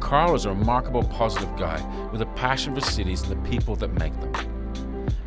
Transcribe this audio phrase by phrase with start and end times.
[0.00, 3.92] Karl is a remarkable, positive guy with a passion for cities and the people that
[3.98, 4.32] make them.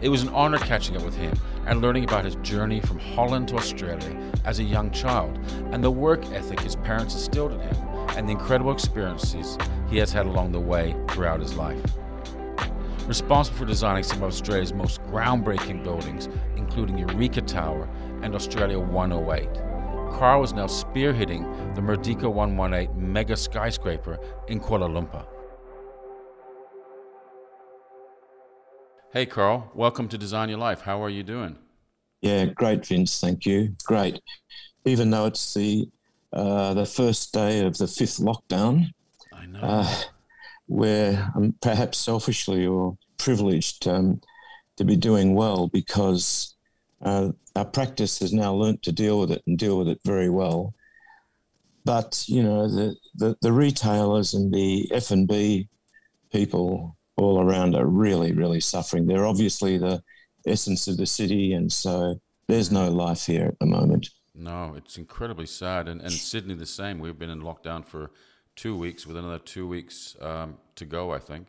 [0.02, 3.48] It was an honor catching up with him and learning about his journey from Holland
[3.50, 5.38] to Australia as a young child
[5.72, 7.76] and the work ethic his parents instilled in him
[8.18, 11.80] and the incredible experiences he has had along the way throughout his life.
[13.06, 17.88] Responsible for designing some of Australia's most groundbreaking buildings, including Eureka Tower
[18.24, 19.75] and Australia 108.
[20.16, 25.26] Karl is now spearheading the Merdeka 118 mega skyscraper in Kuala Lumpur.
[29.12, 30.80] Hey, Karl, welcome to Design Your Life.
[30.80, 31.58] How are you doing?
[32.22, 33.20] Yeah, great, Vince.
[33.20, 33.76] Thank you.
[33.84, 34.22] Great.
[34.86, 35.90] Even though it's the
[36.32, 38.92] uh, the first day of the fifth lockdown,
[39.34, 39.60] I know.
[39.62, 39.96] Uh,
[40.68, 44.22] where I'm perhaps selfishly or privileged um,
[44.78, 46.55] to be doing well because
[47.06, 50.30] uh, our practice has now learnt to deal with it and deal with it very
[50.30, 50.74] well.
[51.86, 55.70] But you know the, the, the retailers and the F and B
[56.32, 59.06] people all around are really really suffering.
[59.06, 60.04] They're obviously the
[60.46, 64.10] essence of the city, and so there's no life here at the moment.
[64.34, 67.00] No, it's incredibly sad, and and Sydney the same.
[67.00, 68.12] We've been in lockdown for
[68.56, 71.48] two weeks with another two weeks um, to go, I think.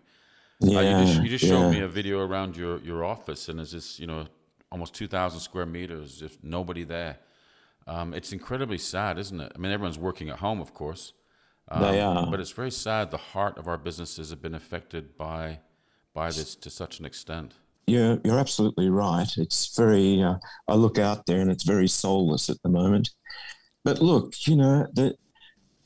[0.60, 1.50] Yeah, uh, you just, you just yeah.
[1.50, 4.26] showed me a video around your, your office, and it's just, you know,
[4.70, 7.18] almost 2,000 square meters, just nobody there.
[7.86, 9.52] Um, it's incredibly sad, isn't it?
[9.54, 11.12] I mean, everyone's working at home, of course.
[11.68, 12.26] Um, they are.
[12.30, 13.10] But it's very sad.
[13.10, 15.60] The heart of our businesses have been affected by,
[16.14, 17.54] by this to such an extent.
[17.86, 19.28] Yeah, you're absolutely right.
[19.36, 23.10] It's very, uh, I look out there and it's very soulless at the moment.
[23.84, 25.14] But look, you know, the,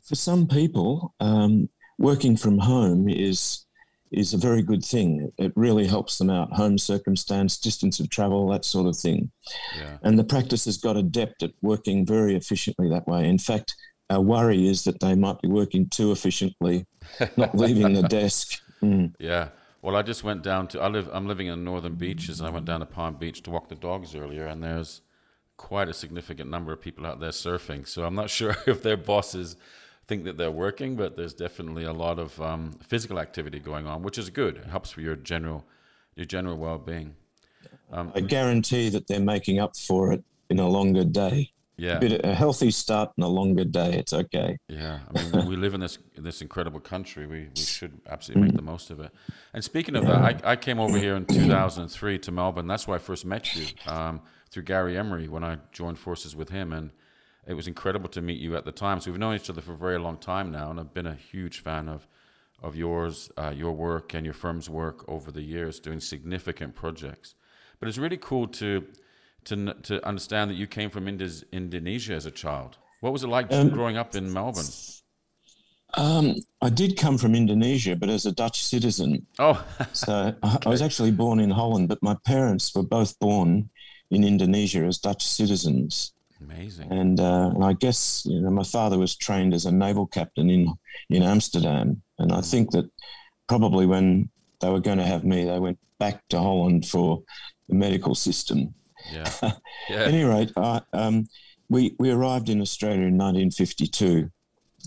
[0.02, 1.68] for some people, um,
[1.98, 3.66] working from home is
[4.10, 5.32] is a very good thing.
[5.38, 6.52] It really helps them out.
[6.52, 9.30] Home circumstance, distance of travel, that sort of thing.
[9.76, 9.98] Yeah.
[10.02, 13.28] And the practice has got adept at working very efficiently that way.
[13.28, 13.74] In fact,
[14.08, 16.86] our worry is that they might be working too efficiently,
[17.36, 18.60] not leaving the desk.
[18.82, 19.14] Mm.
[19.20, 19.50] Yeah.
[19.82, 22.48] Well, I just went down to I live I'm living in the northern beaches and
[22.48, 25.00] I went down to Palm Beach to walk the dogs earlier and there's
[25.56, 27.86] quite a significant number of people out there surfing.
[27.86, 29.56] So I'm not sure if their bosses
[30.10, 34.02] think that they're working, but there's definitely a lot of um, physical activity going on,
[34.02, 34.56] which is good.
[34.56, 35.64] It helps for your general
[36.16, 37.14] your general well being.
[37.92, 41.52] Um, I guarantee that they're making up for it in a longer day.
[41.76, 43.92] Yeah, a, bit, a healthy start and a longer day.
[44.00, 44.58] It's okay.
[44.68, 47.28] Yeah, I mean, we live in this in this incredible country.
[47.28, 49.12] We we should absolutely make the most of it.
[49.54, 52.66] And speaking of that, I, I came over here in 2003 to Melbourne.
[52.66, 56.48] That's where I first met you um, through Garry Emery when I joined forces with
[56.48, 56.90] him and
[57.46, 59.00] it was incredible to meet you at the time.
[59.00, 61.14] So we've known each other for a very long time now, and I've been a
[61.14, 62.06] huge fan of
[62.62, 67.34] of yours, uh, your work, and your firm's work over the years, doing significant projects.
[67.78, 68.86] But it's really cool to
[69.44, 72.76] to to understand that you came from Indis, Indonesia as a child.
[73.00, 74.66] What was it like um, growing up in Melbourne?
[75.94, 79.26] Um, I did come from Indonesia, but as a Dutch citizen.
[79.38, 83.70] Oh, so I, I was actually born in Holland, but my parents were both born
[84.10, 86.12] in Indonesia as Dutch citizens.
[86.42, 86.90] Amazing.
[86.90, 90.48] And, uh, and I guess you know my father was trained as a naval captain
[90.48, 90.72] in
[91.10, 92.90] in Amsterdam, and I think that
[93.48, 97.22] probably when they were going to have me, they went back to Holland for
[97.68, 98.74] the medical system.
[99.12, 99.30] Yeah.
[99.88, 99.96] yeah.
[99.96, 101.28] At any rate, I, um,
[101.68, 104.30] we we arrived in Australia in 1952.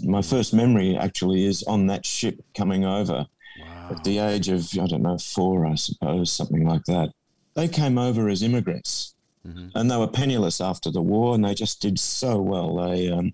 [0.03, 3.27] My first memory actually is on that ship coming over
[3.59, 3.89] wow.
[3.91, 7.11] at the age of I don't know four, I suppose, something like that.
[7.55, 9.12] They came over as immigrants
[9.47, 9.69] Mm-hmm.
[9.75, 12.75] And they were penniless after the war, and they just did so well.
[12.77, 13.33] They um,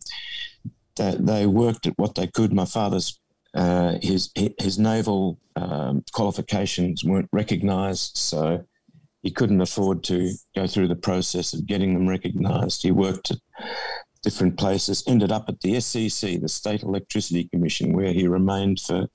[0.95, 2.51] they, they worked at what they could.
[2.51, 3.19] My father's
[3.53, 8.65] uh, his his naval um, qualifications weren't recognised, so
[9.21, 12.83] he couldn't afford to go through the process of getting them recognised.
[12.83, 13.38] He worked at
[14.23, 19.07] different places, ended up at the SEC, the State Electricity Commission, where he remained for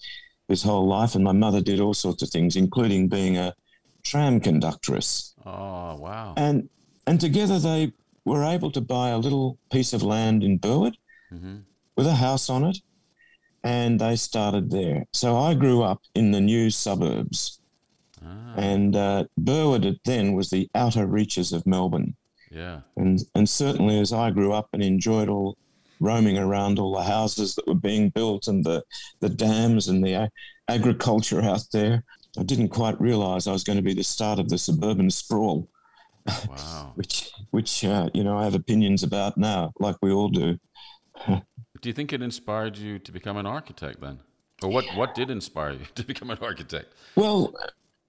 [0.48, 1.14] his whole life.
[1.14, 3.54] And my mother did all sorts of things, including being a
[4.02, 5.34] tram conductress.
[5.44, 6.34] Oh, wow.
[6.36, 6.68] And
[7.06, 7.92] and together they
[8.24, 10.96] were able to buy a little piece of land in Burwood
[11.30, 11.58] hmm
[11.96, 12.78] with a house on it,
[13.62, 15.04] and they started there.
[15.12, 17.60] So I grew up in the new suburbs,
[18.24, 22.16] Ah, and uh, Burwood then was the outer reaches of Melbourne.
[22.50, 22.80] yeah.
[22.96, 25.56] And and certainly as I grew up and enjoyed all
[26.00, 28.82] roaming around all the houses that were being built and the
[29.20, 30.30] the dams and the
[30.68, 32.02] agriculture out there,
[32.38, 35.68] I didn't quite realise I was going to be the start of the suburban sprawl,
[36.26, 36.92] Wow.
[36.96, 40.58] which which uh, you know I have opinions about now, like we all do.
[41.28, 44.20] Do you think it inspired you to become an architect then?
[44.62, 46.92] Or what, what did inspire you to become an architect?
[47.16, 47.54] Well,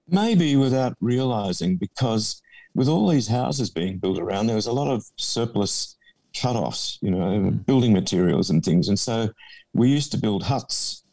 [0.08, 2.40] maybe without realizing, because
[2.74, 5.96] with all these houses being built around, there was a lot of surplus
[6.34, 8.88] cut-offs, you know, building materials and things.
[8.88, 9.28] And so
[9.74, 11.04] we used to build huts,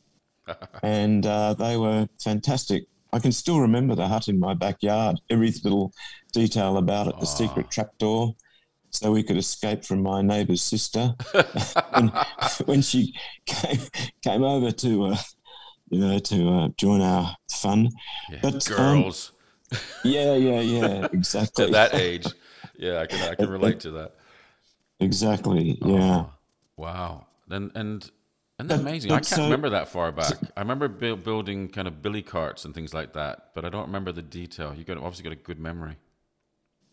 [0.81, 2.83] and uh, they were fantastic.
[3.13, 5.94] I can still remember the hut in my backyard, every little
[6.31, 8.33] detail about it, the secret trapdoor,
[8.89, 11.13] so we could escape from my neighbour's sister
[11.94, 12.12] when,
[12.65, 13.13] when she
[13.45, 13.80] came,
[14.24, 15.18] came over to, uh,
[15.89, 17.89] you know, to uh, join our fun.
[18.31, 19.31] Yeah, But, um, girls
[20.04, 21.65] Yeah, yeah, yeah, exactly.
[21.65, 22.27] at that age.
[22.77, 24.15] Yeah, I can I can relate to that.
[25.00, 26.25] Exactly, yeah.
[26.25, 26.30] Oh,
[26.77, 27.27] wow.
[27.48, 28.12] Then and and
[28.68, 29.12] that's But- amazing.
[29.12, 30.33] I but can't so- remember that far back.
[30.57, 33.86] I remember buil- building kind of billy carts and things like that, but I don't
[33.86, 34.74] remember the detail.
[34.75, 35.95] You got obviously got a good memory.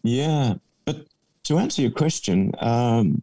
[0.03, 1.07] Yeah, but
[1.45, 3.23] to answer your question, um,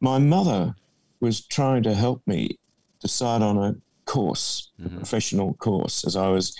[0.00, 0.74] my mother
[1.20, 2.58] was trying to help me
[3.00, 6.56] decide on a course, a professional course, as I was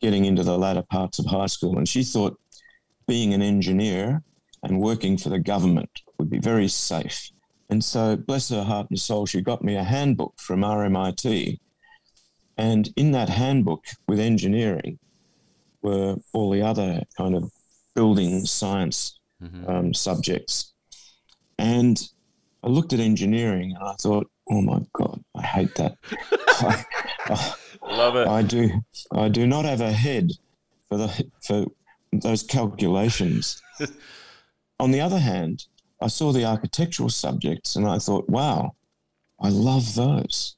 [0.00, 1.76] getting into the latter parts of high school.
[1.78, 2.38] And she thought
[3.06, 4.22] being an engineer
[4.62, 7.30] and working for the government would be very safe.
[7.70, 11.58] And so, bless her heart and soul, she got me a handbook from RMIT.
[12.56, 14.98] And in that handbook with engineering
[15.82, 17.52] were all the other kind of
[17.94, 19.18] building science
[19.68, 20.72] um, subjects.
[21.58, 22.00] And
[22.64, 25.94] I looked at engineering and I thought, oh my God, I hate that.
[26.60, 26.84] I,
[27.26, 28.26] I- Love it.
[28.28, 28.70] I do,
[29.12, 30.30] I do not have a head
[30.88, 31.08] for the
[31.46, 31.66] for
[32.12, 33.62] those calculations.
[34.80, 35.64] On the other hand,
[36.00, 38.74] I saw the architectural subjects and I thought, wow,
[39.40, 40.56] I love those.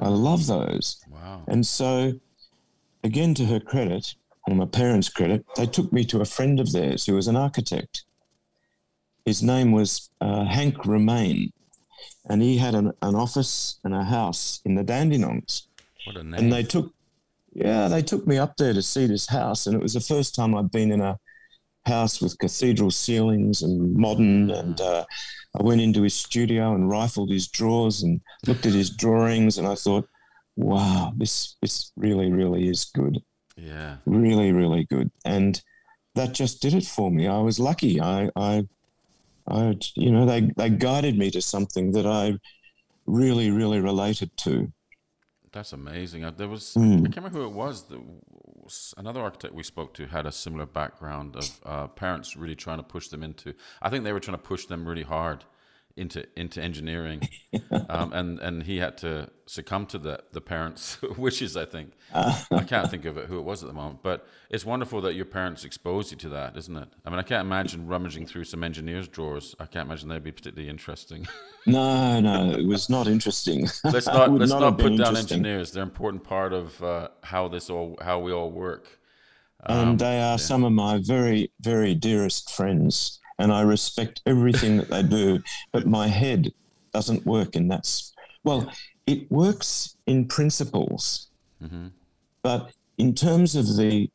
[0.00, 1.02] I love those.
[1.10, 1.42] Wow.
[1.46, 2.14] And so,
[3.04, 4.14] again, to her credit,
[4.46, 7.36] or my parents' credit, they took me to a friend of theirs who was an
[7.36, 8.04] architect.
[9.24, 11.52] His name was uh, Hank Romain,
[12.30, 15.66] and he had an, an office and a house in the Dandenongs.
[16.06, 16.34] What a name.
[16.34, 16.94] And they took,
[17.52, 20.34] yeah, they took me up there to see this house, and it was the first
[20.34, 21.18] time I'd been in a
[21.88, 24.50] house with cathedral ceilings and modern.
[24.50, 25.04] And uh,
[25.58, 29.66] I went into his studio and rifled his drawers and looked at his drawings, and
[29.66, 30.08] I thought,
[30.56, 33.22] wow, this this really, really is good,
[33.56, 33.96] yeah.
[34.06, 35.10] really, really good.
[35.24, 35.60] And
[36.14, 37.26] that just did it for me.
[37.26, 38.00] I was lucky.
[38.00, 38.66] I, I,
[39.46, 42.38] I you know, they they guided me to something that I
[43.06, 44.72] really, really related to.
[45.52, 46.30] That's amazing.
[46.36, 47.06] There was Hmm.
[47.06, 47.84] I can't remember who it was.
[48.96, 52.82] Another architect we spoke to had a similar background of uh, parents really trying to
[52.82, 53.54] push them into.
[53.80, 55.44] I think they were trying to push them really hard
[55.98, 57.28] into into engineering,
[57.88, 61.56] um, and and he had to succumb to the the parents' wishes.
[61.56, 64.64] I think I can't think of it who it was at the moment, but it's
[64.64, 66.88] wonderful that your parents exposed you to that, isn't it?
[67.04, 69.54] I mean, I can't imagine rummaging through some engineers' drawers.
[69.58, 71.26] I can't imagine they'd be particularly interesting.
[71.66, 73.68] No, no, it was not interesting.
[73.84, 75.70] let's not let's have not, put down engineers.
[75.70, 78.98] They're an important part of uh, how this all how we all work.
[79.66, 84.76] Um, and they are some of my very, very dearest friends, and I respect everything
[84.78, 85.40] that they do.
[85.72, 86.52] But my head
[86.92, 87.90] doesn't work in that.
[88.44, 88.70] Well,
[89.06, 91.26] it works in principles,
[91.62, 91.88] Mm-hmm.
[92.42, 94.08] but in terms of the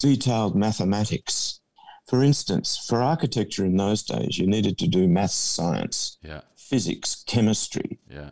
[0.00, 1.60] detailed mathematics,
[2.08, 7.22] for instance, for architecture in those days, you needed to do maths, science, Yeah, physics,
[7.26, 8.30] chemistry, yeah,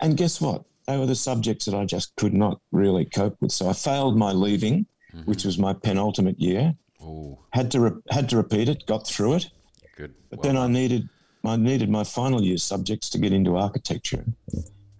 [0.00, 0.64] and guess what?
[0.86, 3.52] They were the subjects that I just could not really cope with.
[3.52, 4.86] So I failed my leaving,
[5.24, 6.74] which was my penultimate year.
[7.00, 9.50] Oh, Had to re- had to repeat it, got through it,
[9.96, 10.14] good.
[10.30, 11.08] but Well then I needed
[11.44, 14.24] I needed my final year subjects to get into architecture,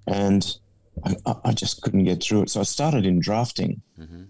[0.07, 0.57] and
[1.05, 2.51] I, I- just couldn't get through it.
[2.51, 4.23] So I started in drafting, Mm-hmm.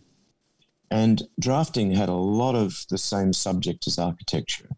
[0.91, 4.71] and drafting had a lot of the same subject as architecture.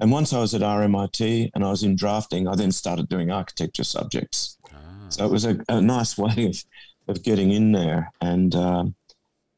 [0.00, 3.30] And once I was at RMIT and I was in drafting, I then started doing
[3.30, 4.58] architecture subjects.
[4.72, 6.56] Ah, So it was a, a nice way of,
[7.08, 8.94] of getting in there, and, um,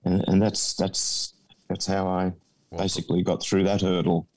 [0.04, 1.32] and and that's that's
[1.68, 2.32] that's how I
[2.76, 4.28] well, basically got through that hurdle.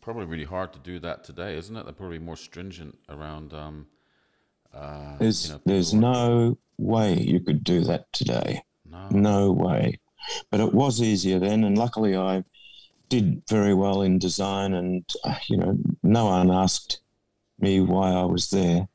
[0.00, 1.84] probably really hard to do that today, isn't it?
[1.84, 3.52] They're probably more stringent around.
[3.52, 3.86] Um,
[4.72, 8.62] uh, There's you know, there's no way you could do that today.
[8.88, 9.08] no.
[9.10, 9.98] No way.
[10.50, 12.44] But it was easier then, and luckily I
[13.08, 17.00] did very well in design, and uh, you know, no one asked
[17.58, 18.86] me why I was there.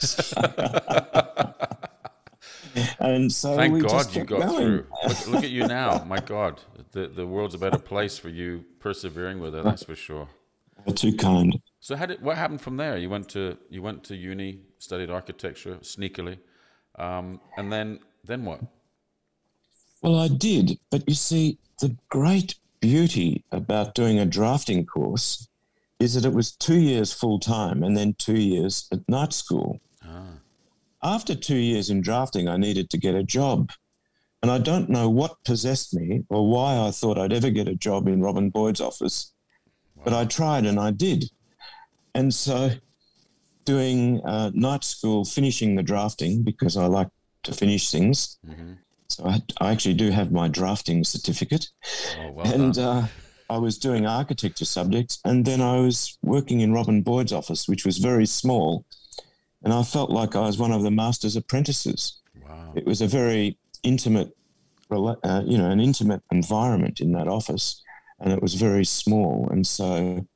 [2.98, 4.56] and so Thank we God just you got going.
[4.56, 4.86] through.
[5.08, 6.04] Look, look at you now.
[6.04, 6.60] My God,
[6.92, 9.64] the the world's a better place for you persevering with it.
[9.64, 10.28] That's for sure.
[10.86, 11.60] You're Too kind.
[11.80, 12.96] So how did what happened from there?
[12.96, 16.38] You went to you went to uni, studied architecture sneakily,
[16.98, 18.60] um, and then then what?
[20.02, 25.48] Well, I did, but you see, the great beauty about doing a drafting course
[25.98, 29.80] is that it was two years full time and then two years at night school.
[31.04, 33.70] After two years in drafting, I needed to get a job.
[34.42, 37.74] And I don't know what possessed me or why I thought I'd ever get a
[37.74, 39.32] job in Robin Boyd's office,
[40.02, 41.24] but I tried and I did.
[42.14, 42.70] And so,
[43.64, 47.08] doing uh, night school, finishing the drafting because I like
[47.44, 48.38] to finish things.
[48.46, 48.78] mhm.
[49.08, 51.68] So, I, I actually do have my drafting certificate.
[52.18, 53.06] oh well and uh,
[53.48, 57.84] I was doing architecture subjects, and then I was working in Robin Boyd's office, which
[57.84, 58.84] was very small,
[59.64, 62.20] and I felt like I was one of the master's apprentices.
[62.46, 62.72] wow.
[62.76, 64.36] It was a very intimate,
[64.90, 67.82] uh, you know, an intimate environment in that office,
[68.20, 70.26] and it was very small, and so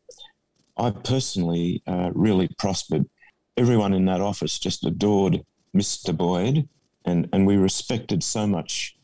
[0.76, 3.04] I personally uh, really prospered.
[3.56, 5.44] Everyone in that office just adored
[5.76, 6.16] Mr.
[6.16, 6.68] Boyd,
[7.04, 8.96] and and we respected so much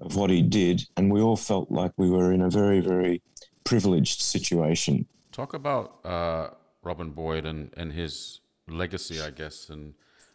[0.00, 3.22] of what he did, and we all felt like we were in a very, very
[3.64, 5.06] privileged situation.
[5.30, 6.50] Talk about uh,
[6.82, 8.39] Robin Boyd and, and his
[8.70, 9.94] legacy, I guess, and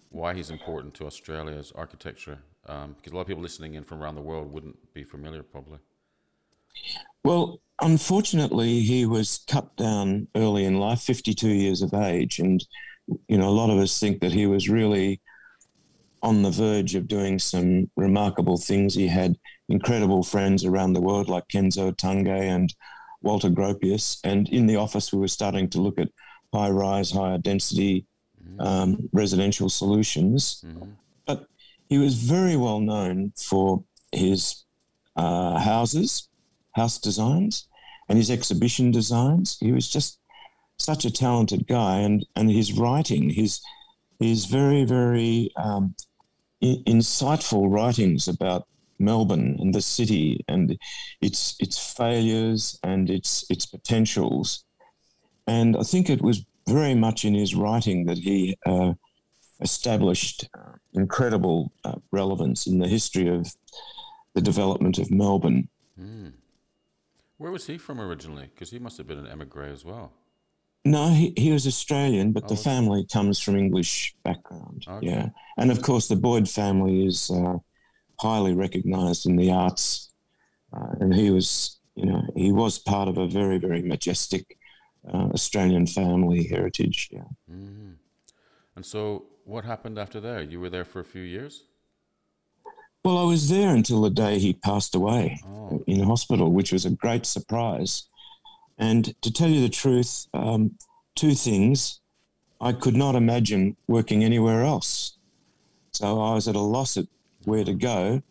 [0.09, 2.39] why he's important to Australia's architecture.
[2.67, 5.43] Um, because a lot of people listening in from around the world wouldn't be familiar,
[5.43, 5.79] probably.
[7.23, 12.39] Well, unfortunately, he was cut down early in life, 52 years of age.
[12.39, 12.65] And,
[13.27, 15.21] you know, a lot of us think that he was really
[16.23, 18.95] on the verge of doing some remarkable things.
[18.95, 19.37] He had
[19.69, 22.73] incredible friends around the world like Kenzo Tange and
[23.21, 24.19] Walter Gropius.
[24.23, 26.09] And in the office, we were starting to look at
[26.53, 28.05] high rise, higher density
[28.59, 30.63] um, residential solutions.
[30.65, 30.95] Mhm.
[31.25, 31.47] But
[31.89, 34.63] he was very well known for his
[35.15, 36.29] uh, houses,
[36.73, 37.67] house designs,
[38.09, 39.57] and his exhibition designs.
[39.59, 40.19] He was just
[40.77, 43.61] such a talented guy, and and his writing, his
[44.19, 45.95] his very very um,
[46.61, 48.67] i- insightful writings about
[48.99, 50.77] Melbourne and the city and
[51.21, 54.63] its its failures and its its potentials,
[55.47, 58.93] and I think it was very much in his writing that he uh,
[59.61, 63.53] established uh, incredible uh, relevance in the history of
[64.33, 65.69] the development of Melbourne.
[65.99, 66.33] Mm.
[67.37, 68.49] Where was he from originally?
[68.53, 70.11] Because he must have been an emigre as well.
[70.83, 74.85] No, he, he was Australian, but Oh, the family comes from English background.
[74.87, 75.07] Okay.
[75.07, 77.57] Yeah, and of course the Boyd family is uh,
[78.19, 80.11] highly recognised in the arts,
[80.73, 84.57] uh, and he was, you know, he was part of a very very majestic
[85.13, 87.09] uh, Australian family heritage.
[87.11, 87.23] Yeah.
[87.47, 87.93] hmm
[88.75, 90.41] And so, what happened after there?
[90.41, 91.63] You were there for a few years.
[93.03, 96.85] Well, I was there until the day he passed away Oh, in hospital, which was
[96.85, 98.07] a great surprise.
[98.77, 100.77] And to tell you the truth, um,
[101.15, 102.01] two things.
[102.61, 105.17] I could not imagine working anywhere else.
[105.91, 107.05] So I was at a loss at
[107.43, 108.21] where to go.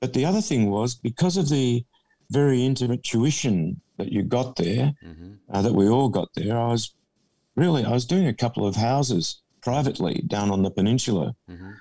[0.00, 1.84] But the other thing was because of the
[2.30, 6.68] very intimate tuition that you got there, hmm uh, that we all got there, I
[6.68, 6.94] was
[7.56, 11.34] really, I was doing a couple of houses privately down on the peninsula.
[11.48, 11.72] hmm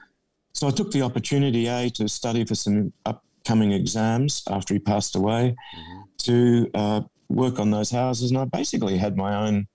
[0.54, 5.16] So I took the opportunity, A, to study for some upcoming exams after he passed
[5.16, 8.32] away, hmm to uh, work on those houses.
[8.32, 9.68] And I basically had my own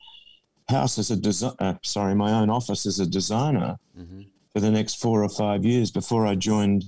[0.69, 4.23] house as a design, uh, sorry, my own office as a designer hmm
[4.53, 6.83] for the next four or five years before I joined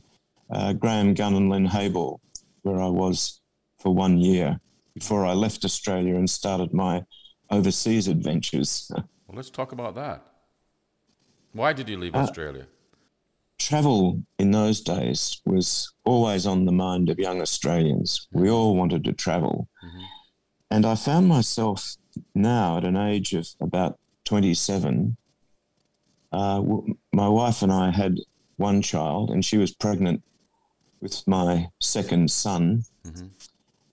[0.50, 2.18] uh, Graeme Gunn and Len Habel,
[2.62, 3.40] where I was
[3.80, 4.60] for one year
[4.98, 7.02] before I left Australia and started my
[7.50, 8.90] overseas adventures.
[8.94, 10.24] Well, let's talk about that.
[11.52, 12.66] Why did you leave Uh, Australia?
[13.58, 18.28] travel in those days was always on the mind of young Australians.
[18.32, 19.68] We all wanted to travel.
[19.82, 20.04] Mhm.
[20.70, 21.96] And I found myself
[22.34, 25.16] now at an age of about 27.
[26.32, 28.14] Uh, w- my wife and I had
[28.56, 30.22] one child, and she was pregnant
[31.00, 32.84] with my second son.
[33.04, 33.30] Mhm.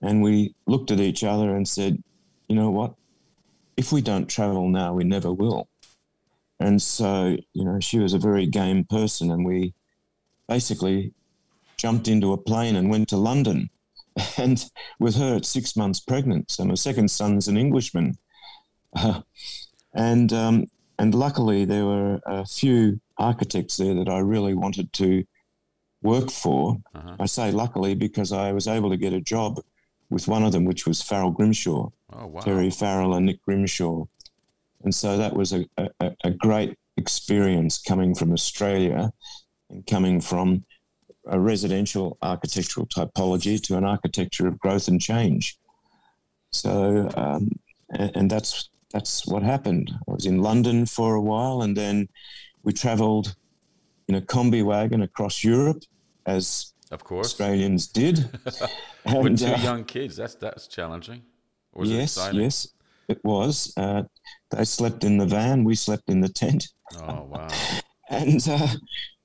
[0.04, 2.02] And we looked at each other and said,
[2.48, 2.94] you know what?
[3.76, 5.66] If we don't travel now, we never will.
[6.60, 9.74] And so, you know, she was a very game person, and we
[10.46, 11.12] basically
[11.76, 13.70] jumped into a plane and went to London.
[14.38, 14.64] And
[15.00, 18.16] with her at six months pregnant, so my second son's an Englishman.
[18.94, 19.22] Uh,
[19.94, 20.66] and um,
[21.00, 25.24] and luckily there were a few architects there that I really wanted to
[26.02, 26.78] work for.
[26.94, 27.16] Uh-huh.
[27.18, 29.60] I say luckily because I was able to get a job
[30.14, 32.40] with one of them, which was Farrell Grimshaw, Oh wow.
[32.40, 34.04] Terry Farrell and Nick Grimshaw.
[34.84, 39.12] And so that was a, a, a great experience coming from Australia
[39.70, 40.64] and coming from
[41.26, 45.58] a residential architectural typology to an architecture of growth and change.
[46.52, 47.50] So, um,
[47.90, 49.90] and, and that's that's what happened.
[50.08, 52.08] I was in London for a while, and then
[52.62, 53.34] we travelled
[54.06, 55.82] in a combi wagon across Europe,
[56.26, 57.26] as Of course.
[57.26, 58.16] Australians did.
[59.06, 61.22] With two uh, young kids, that's that's challenging.
[61.74, 62.68] Was yes, yes,
[63.08, 63.72] it was.
[63.76, 64.04] Uh,
[64.50, 66.68] they slept in the van, we slept in the tent,
[67.02, 67.48] Oh wow.
[68.08, 68.68] and uh,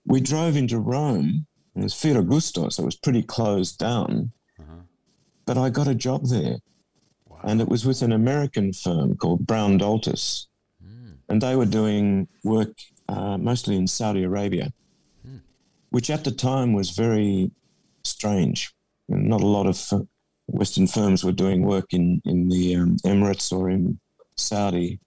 [0.05, 1.45] we drove into Rome.
[1.75, 4.31] It was Ferragosto, so it was pretty closed down.
[4.59, 4.81] Uh-huh.
[5.45, 6.57] But I got a job there,
[7.29, 7.39] Wow.
[7.43, 10.47] and it was with an American firm called Brown Daltas,
[10.83, 11.13] Mm.
[11.29, 12.73] and they were doing work
[13.07, 14.71] uh, mostly in Saudi Arabia,
[15.23, 15.37] Hmm.
[15.91, 17.51] which at the time was very
[18.09, 18.73] strange.
[19.07, 20.07] Not a lot of
[20.47, 23.99] Western firms were doing work in in the um, Emirates or in
[24.35, 24.99] Saudi,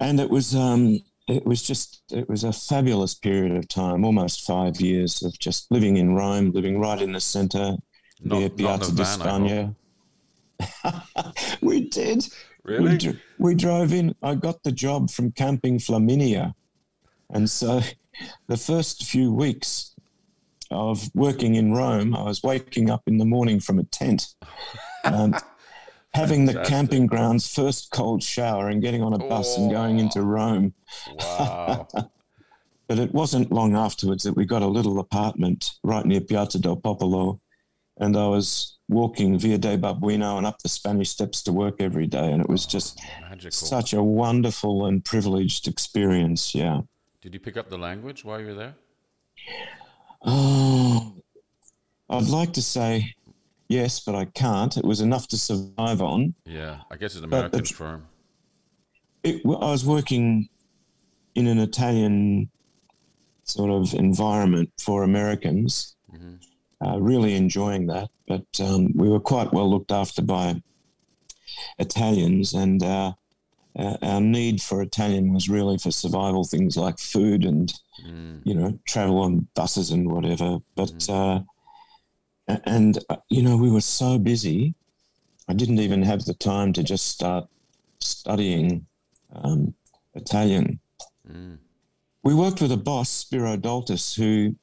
[0.00, 4.46] and it was um, it was just it was a fabulous period of time, almost
[4.46, 7.76] five years of just living in Rome, living right in the centre
[8.22, 9.74] not Piazza di a van, I hope.
[10.60, 11.36] Spagna.
[11.60, 12.26] we did.
[12.64, 12.98] We, Really?
[12.98, 14.14] dr- we drove in.
[14.22, 16.54] I got the job from Camping Flaminia.
[17.30, 17.80] And so
[18.48, 19.94] the first few weeks
[20.70, 24.34] of working in Rome, I was waking up in the morning from a tent,
[25.04, 25.34] um,
[26.14, 26.74] having the Fantastic.
[26.74, 30.74] camping ground's first cold shower and getting on a bus and going into Rome.
[31.18, 31.88] Wow.
[32.88, 36.76] But it wasn't long afterwards that we got a little apartment right near Piazza del
[36.76, 37.40] Popolo.
[37.98, 42.06] And I was walking Via del Babuino and up the Spanish steps to work every
[42.06, 42.30] day.
[42.30, 43.50] And it was just Magical.
[43.50, 46.54] such a wonderful and privileged experience.
[46.54, 46.82] Yeah.
[47.22, 48.74] Did you pick up the language while you were there?
[50.26, 51.14] Oh,
[52.10, 53.14] I'd like to say
[53.68, 54.76] yes, but I can't.
[54.76, 56.34] It was enough to survive on.
[56.44, 58.06] Yeah, I guess it's an American it's- firm.
[59.22, 60.48] It, I was working
[61.34, 62.48] in an Italian
[63.42, 66.38] sort of environment for Americans, Mhm.
[66.84, 68.08] uh, really enjoying that.
[68.28, 70.62] But um, we were quite well looked after by
[71.78, 73.12] Italians, and uh,
[73.78, 77.72] uh, our need for Italian was really for survival things like food and
[78.04, 78.42] Mm.
[78.44, 80.58] you know, travel on buses and whatever.
[80.74, 81.40] But, uh,
[82.46, 84.74] and, uh, you know, we were so busy,
[85.48, 87.48] I didn't even have the time to just start
[88.00, 88.86] studying
[89.32, 89.74] um,
[90.14, 90.78] Italian.
[91.30, 91.58] Mm.
[92.22, 94.54] We worked with a boss, Spiro Daltas, who,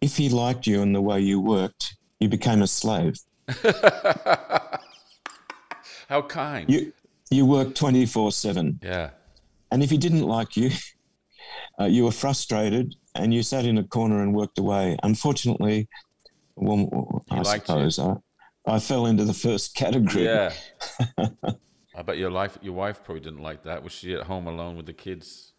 [0.00, 3.16] if he liked you and the way you worked, you became a slave.
[6.08, 6.70] How kind.
[6.70, 6.92] You,
[7.30, 8.80] you worked 24 7.
[8.82, 9.10] yeah.
[9.72, 10.70] And if he didn't like you,
[11.80, 14.96] uh, you were frustrated and you sat in a corner and worked away.
[15.02, 15.88] Unfortunately,
[16.54, 18.14] well, I suppose I,
[18.66, 20.24] I fell into the first category.
[20.24, 20.52] Yeah.
[21.96, 23.82] I bet your life, your wife probably didn't like that.
[23.82, 25.52] Was she at home alone with the kids?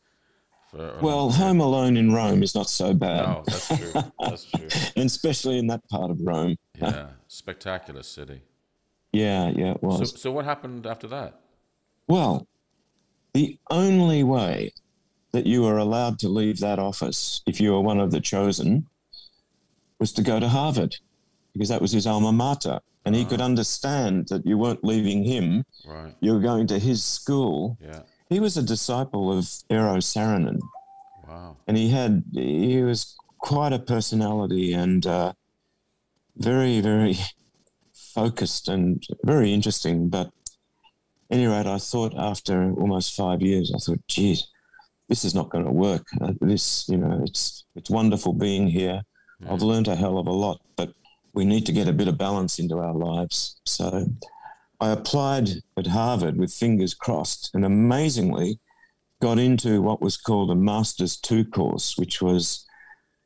[0.71, 3.93] For Well, Home Alone in Rome is not so bad, No, that's true.
[4.19, 4.67] That's true.
[4.97, 6.57] and especially in that part of Rome.
[6.75, 8.41] Yeah, spectacular city.
[9.13, 10.21] Yeah, yeah, it So, was.
[10.21, 11.39] so what happened after that?
[12.07, 12.47] Well,
[13.33, 14.73] the only way
[15.31, 18.87] that you were allowed to leave that office, if you were one of the chosen,
[19.99, 20.95] was to go to Harvard,
[21.53, 22.79] because that was his alma mater.
[23.05, 26.13] And he could understand that you weren't leaving him, Right.
[26.19, 27.77] you were going to his school.
[27.81, 28.01] Yeah.
[28.29, 30.59] He was a disciple of Eero Saarinen,
[31.27, 31.55] Wow.
[31.67, 35.33] and he had, he was quite a personality and uh,
[36.35, 37.17] very, very
[37.93, 40.09] focused and very interesting.
[40.09, 40.31] But
[41.29, 44.47] any rate, I thought after almost five years, I thought, geez,
[45.09, 46.05] this is not going to work.
[46.21, 49.01] Uh, this, you know, it's it's wonderful being here.
[49.47, 50.93] I've learned a hell of a lot, but
[51.33, 53.59] we need to get a bit of balance into our lives.
[53.65, 54.07] So
[54.79, 58.59] I applied at Harvard with fingers crossed, and amazingly
[59.21, 62.65] got into what was called a Masters Two course, which was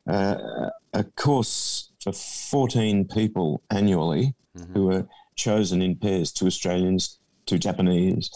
[0.08, 4.34] uh, a course for 14 people annually
[4.74, 8.30] who were chosen in pairs two Australians, two Japanese,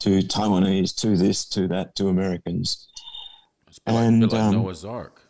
[0.00, 2.88] to Taiwanese, to this, to that, to Americans.
[3.68, 5.22] It's a bit like, And, like um, Noah's Ark.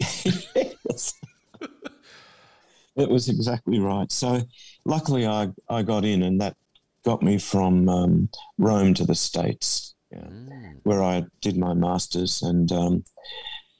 [0.24, 1.14] Yes.
[2.96, 4.10] it was exactly right.
[4.12, 4.42] So,
[4.84, 6.56] luckily, I, I got in, and that
[7.04, 10.80] got me from um, Rome to the States, yeah, Mm.
[10.82, 13.04] where I did my masters, and um,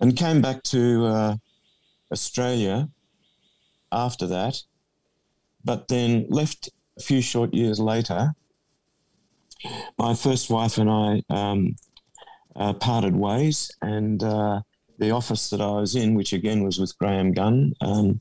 [0.01, 1.37] and came back to uh,
[2.11, 2.89] Australia
[3.93, 4.63] after that,
[5.65, 8.33] but then left a few short years later
[9.99, 11.77] my first wife and I um,
[12.57, 14.63] uh, parted ways, and uh,
[14.99, 18.19] the office that I was in, which again was with Graeme Gunn, um,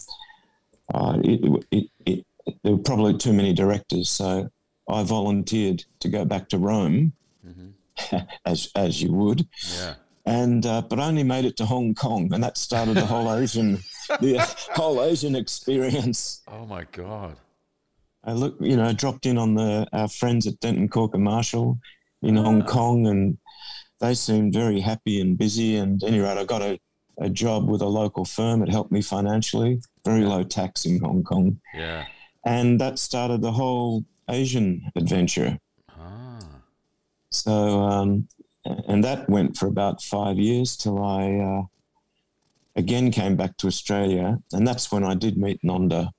[0.93, 2.25] uh, it, it, it,
[2.63, 4.49] there were probably too many directors, so
[4.89, 7.13] I volunteered to go back to Rome,
[7.45, 8.17] mm-hmm.
[8.45, 9.47] as as you would.
[9.77, 9.95] Yeah.
[10.25, 13.79] And uh, but only made it to Hong Kong, and that started the whole Asian,
[14.19, 14.37] the
[14.73, 16.41] whole Asian experience.
[16.47, 17.37] Oh my God!
[18.23, 21.79] I look, you know, dropped in on the our friends at Denton Corker Marshall
[22.21, 22.43] in ah.
[22.43, 23.37] Hong Kong, and
[23.99, 25.77] they seemed very happy and busy.
[25.77, 26.79] And anyway, I got a,
[27.19, 28.61] a job with a local firm.
[28.61, 31.59] It helped me financially, very low tax in Hong Kong.
[31.73, 32.05] Yeah.
[32.45, 35.57] And that started the whole Asian adventure.
[35.89, 36.39] Ah.
[37.29, 38.27] So, um,
[38.65, 41.63] and that went for about five years till I uh,
[42.75, 44.39] again came back to Australia.
[44.53, 46.11] And that's when I did meet Nonda.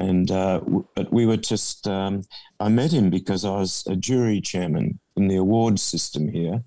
[0.00, 0.60] And, uh,
[0.94, 2.22] but we were just, um,
[2.58, 6.62] I met him because I was a jury chairman in the awards system here.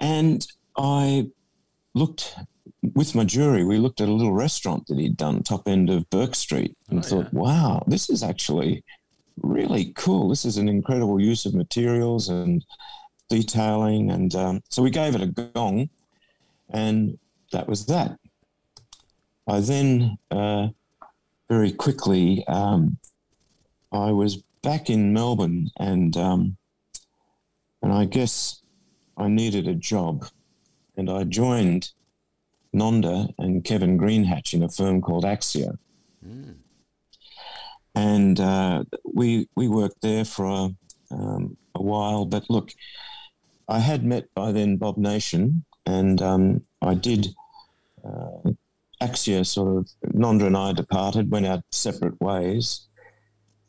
[0.00, 0.44] And
[0.76, 1.28] I
[1.94, 2.34] looked
[2.94, 6.08] with my jury, we looked at a little restaurant that he'd done, top end of
[6.10, 7.38] Bourke Street, and oh, thought, yeah.
[7.38, 8.82] wow, this is actually
[9.42, 10.28] really cool.
[10.28, 12.64] This is an incredible use of materials and
[13.28, 14.10] detailing.
[14.10, 15.88] And um, so we gave it a gong,
[16.70, 17.18] and
[17.52, 18.18] that was that.
[19.46, 20.68] I then uh,
[21.50, 22.96] very quickly, um,
[23.92, 26.56] I was back in Melbourne, and um,
[27.82, 28.62] and I guess
[29.16, 30.26] I needed a job,
[30.96, 31.90] and I joined
[32.72, 35.76] Nonda and Kevin Greenhatch in a firm called Axia.
[36.24, 36.54] Mm.
[37.96, 40.68] And uh, we we worked there for a,
[41.12, 42.26] um, a, while.
[42.26, 42.70] But look,
[43.68, 47.34] I had met by then Bob Nation, and um, I did.
[48.04, 48.39] Uh,
[49.00, 52.86] Axia sort of Nonda and I departed, went our separate ways.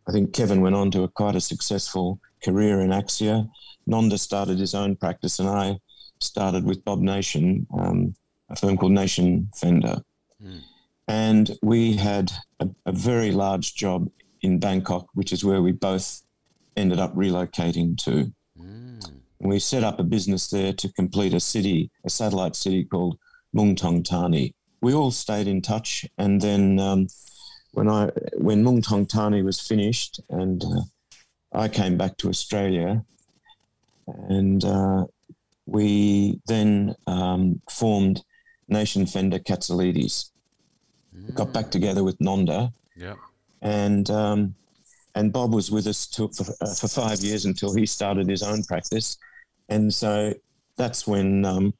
[0.07, 3.49] I think Kevin went on to a quite a successful career in Axia.
[3.89, 5.77] Nonda started his own practice, and I
[6.19, 8.13] started with Bob Nation um,
[8.49, 10.01] a firm called Nation Fender.
[10.43, 10.61] Mm.
[11.07, 14.09] And we had a, a, very large job
[14.41, 16.21] in Bangkok, which is where we both
[16.77, 18.31] ended up relocating to.
[18.59, 19.21] Mm.
[19.39, 23.17] We set up a business there to complete a city, a satellite city called
[23.55, 24.53] Muang Thong Thani.
[24.81, 27.07] We all stayed in touch, and then um,
[27.71, 30.81] when I when Muang Thong Thani was finished, and uh,
[31.53, 33.03] I came back to Australia,
[34.07, 35.05] and uh,
[35.65, 38.23] we then um, formed
[38.67, 40.31] Nation Fender Katsalidis.
[41.15, 41.35] Mm.
[41.35, 42.73] Got back together with Nonda.
[42.95, 43.15] Yeah.
[43.61, 44.55] And um,
[45.15, 48.43] and Bob was with us to, for, uh, for five years until he started his
[48.43, 49.17] own practice.
[49.69, 50.33] And so
[50.77, 51.73] that's when um,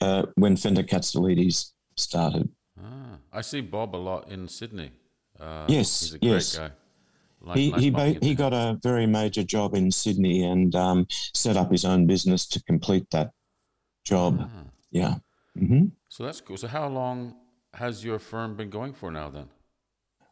[0.00, 2.48] uh, when Fender Katsalidis started.
[2.82, 4.92] Ah, I see Bob a lot in Sydney.
[5.38, 6.58] Uh, yes, he's a great yes.
[6.58, 6.70] guy.
[7.40, 11.56] Like, he he, ba- he got a very major job in Sydney and um, set
[11.56, 13.32] up his own business to complete that
[14.04, 14.38] job.
[14.40, 14.64] Ah.
[14.90, 15.14] Yeah.
[15.58, 15.86] Mm-hmm.
[16.08, 16.56] So that's cool.
[16.56, 17.34] So how long
[17.74, 19.48] has your firm been going for now then?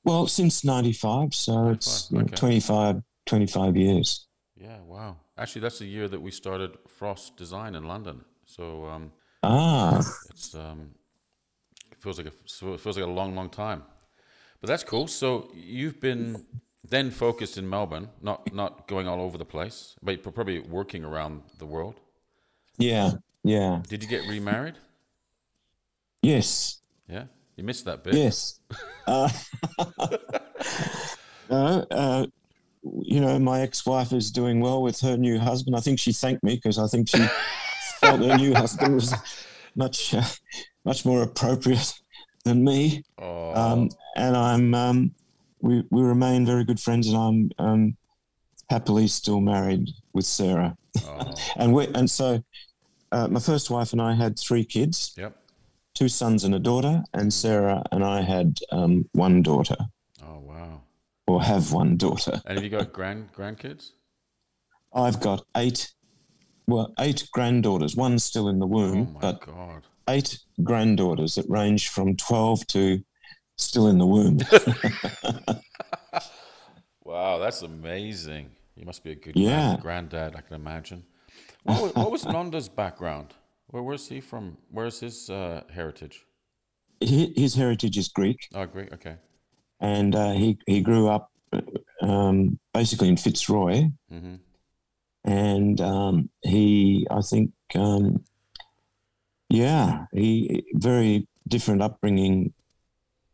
[0.04, 1.34] Well, since 95.
[1.34, 1.74] So 95.
[1.74, 2.36] it's okay.
[2.36, 4.26] 25, 25 years.
[4.56, 5.16] Yeah, wow.
[5.36, 8.24] Actually, that's the year that we started Frost Design in London.
[8.44, 9.98] So um, ah,
[10.30, 10.90] it's um,
[11.90, 13.82] it feels like a feels like a long, long time.
[14.60, 15.08] But that's cool.
[15.08, 16.46] So you've been
[16.88, 21.42] then focused in Melbourne, not not going all over the place, but probably working around
[21.58, 22.00] the world.
[22.78, 23.82] Yeah, yeah.
[23.88, 24.74] Did you get remarried?
[26.22, 26.78] Yes.
[27.08, 27.24] Yeah,
[27.56, 28.14] you missed that bit.
[28.14, 28.60] Yes.
[29.06, 29.28] uh,
[31.50, 32.26] no, uh,
[32.82, 35.76] you know, my ex-wife is doing well with her new husband.
[35.76, 37.26] I think she thanked me because I think she
[38.16, 39.14] felt her new husband was
[39.74, 40.22] much, uh,
[40.84, 41.92] much more appropriate
[42.44, 43.04] than me.
[43.18, 43.54] Oh.
[43.54, 45.14] Um, and I'm, um,
[45.60, 47.96] we we remain very good friends, and I'm um,
[48.68, 50.76] happily still married with Sarah.
[51.06, 51.34] Oh.
[51.56, 52.42] and we and so,
[53.12, 55.14] uh, my first wife and I had three kids.
[55.16, 55.36] Yep
[55.94, 59.76] two sons and a daughter, and Sarah and I had um, one daughter.
[60.22, 60.80] Oh wow!
[61.26, 62.40] Or have one daughter.
[62.46, 63.90] And have you got grand grandkids?
[64.92, 65.92] I've got eight.
[66.66, 67.96] Well, eight granddaughters.
[67.96, 69.82] one still in the womb, oh but God.
[70.08, 73.02] eight granddaughters that range from twelve to
[73.56, 74.38] still in the womb.
[77.04, 78.50] wow, that's amazing.
[78.76, 79.76] You must be a good yeah.
[79.80, 81.04] granddad, I can imagine.
[81.64, 83.34] What was, what was Nonda's background?
[83.68, 84.56] Where where's he from?
[84.70, 86.24] Where's his uh, heritage?
[87.00, 88.48] His heritage is Greek.
[88.54, 88.92] Oh, Greek.
[88.92, 89.16] Okay.
[89.80, 91.30] And uh, he he grew up
[92.02, 94.36] um, basically in Fitzroy, mm-hmm.
[95.24, 98.24] And um, he I think um,
[99.48, 102.52] yeah he very different upbringing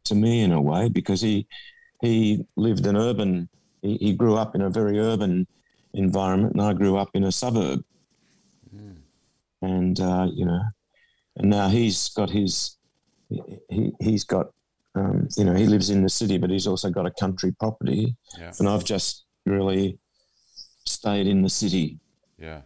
[0.04, 1.46] to me in a way because he
[2.00, 3.48] he lived an urban
[3.82, 5.46] he, he grew up in a very urban
[5.94, 7.84] environment, and I grew up in a suburb.
[8.74, 8.96] Mm.
[9.62, 10.62] And uh, you know,
[11.36, 12.76] and now he's got his
[13.68, 14.52] he he's got
[14.94, 18.16] um, you know he lives in the city, but he's also got a country property,
[18.38, 18.52] yeah.
[18.58, 19.98] and I've just really
[20.88, 21.98] stayed in the city.
[22.38, 22.62] Yeah.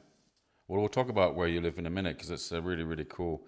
[0.68, 3.04] Well, we'll talk about where you live in a minute because it's uh, really really
[3.04, 3.42] cool.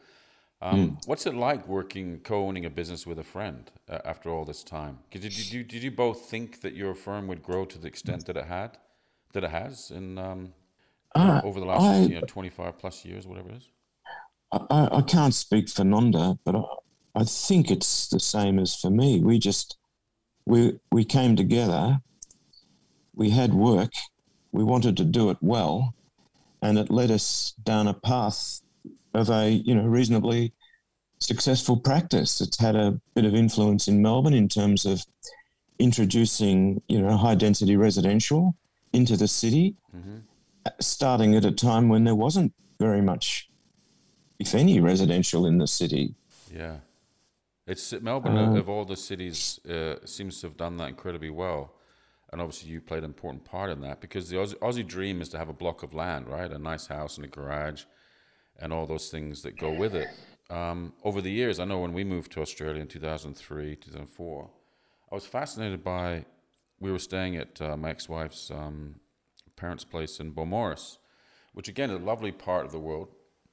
[0.62, 1.06] Um, mm.
[1.06, 4.98] What's it like working, co-owning a business with a friend uh, after all this time?
[5.10, 7.86] Did you, did you did you both think that your firm would grow to the
[7.86, 8.78] extent that it had,
[9.32, 10.54] that it has in um,
[11.14, 13.68] uh, over the last I, you know, twenty five plus years, whatever it is?
[14.52, 16.62] I, I can't speak for Nonda, but I,
[17.16, 19.20] I think it's the same as for me.
[19.20, 19.76] We just
[20.46, 22.00] we we came together,
[23.14, 23.92] we had work,
[24.54, 25.94] we wanted to do it well,
[26.62, 28.62] and it led us down a path
[29.12, 30.52] of a you know reasonably
[31.18, 32.40] successful practice.
[32.40, 35.04] It's had a bit of influence in Melbourne in terms of
[35.80, 38.56] introducing you know high density residential
[38.92, 40.18] into the city, mm-hmm.
[40.80, 43.50] starting at a time when there wasn't very much,
[44.38, 46.14] if any, residential in the city.
[46.54, 46.76] Yeah,
[47.66, 51.74] it's Melbourne uh, of all the cities uh, seems to have done that incredibly well.
[52.34, 55.28] And obviously, you played an important part in that because the Aussie, Aussie dream is
[55.28, 56.50] to have a block of land, right?
[56.50, 57.84] A nice house and a garage,
[58.58, 60.08] and all those things that go with it.
[60.50, 64.50] Um, over the years, I know when we moved to Australia in 2003, 2004,
[65.12, 66.24] I was fascinated by.
[66.80, 68.96] We were staying at uh, my ex-wife's um,
[69.54, 70.98] parents' place in Beaumaris,
[71.52, 73.10] which again is a lovely part of the world.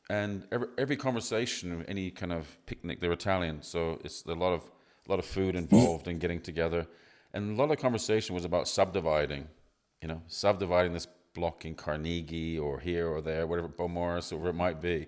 [0.10, 4.72] And every, every conversation, any kind of picnic, they're Italian, so it's a lot of
[5.08, 6.88] a lot of food involved in getting together.
[7.34, 9.48] And a lot of conversation was about subdividing,
[10.02, 14.50] you know, subdividing this block in Carnegie or here or there, whatever, Beaumaris or whatever
[14.50, 15.08] it might be.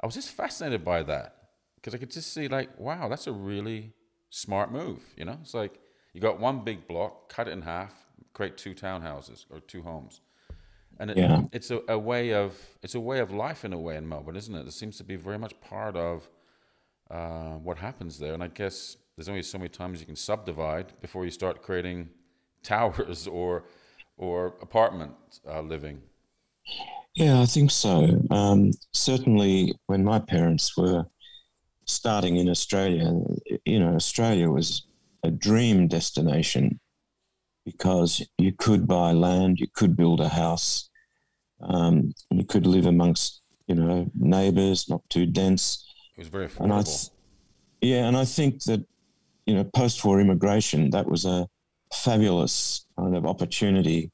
[0.00, 1.36] I was just fascinated by that
[1.76, 3.92] because I could just see, like, wow, that's a really
[4.30, 5.02] smart move.
[5.16, 5.78] You know, it's like
[6.12, 7.94] you got one big block, cut it in half,
[8.32, 10.20] create two townhouses or two homes.
[10.98, 11.42] And it, yeah.
[11.52, 14.36] it's a, a, way of it's a way of life in a way in Melbourne,
[14.36, 14.66] isn't it?
[14.66, 16.28] It seems to be very much part of
[17.10, 18.34] uh, what happens there.
[18.34, 22.08] And I guess there's only so many times you can subdivide before you start creating
[22.62, 23.64] towers or
[24.16, 25.12] or apartment
[25.48, 26.00] uh, living?
[27.14, 28.22] Yeah, I think so.
[28.30, 31.04] Um, certainly, when my parents were
[31.86, 33.12] starting in Australia,
[33.64, 34.86] you know, Australia was
[35.22, 36.80] a dream destination
[37.64, 40.90] because you could buy land, you could build a house,
[41.62, 45.86] um, you could live amongst, you know, neighbours, not too dense.
[46.16, 46.76] It was very affordable.
[46.76, 47.10] And th-
[47.80, 48.84] yeah, and I think that,
[49.46, 51.48] you know, post-war immigration, that was a
[51.92, 54.10] fabulous kind of opportunity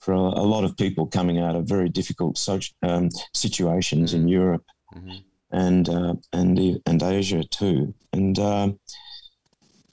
[0.00, 4.22] for a, a lot of people coming out of very difficult social, um, situations mm-hmm.
[4.22, 5.16] in Europe mm-hmm.
[5.50, 8.78] and uh, and and Asia too, and um,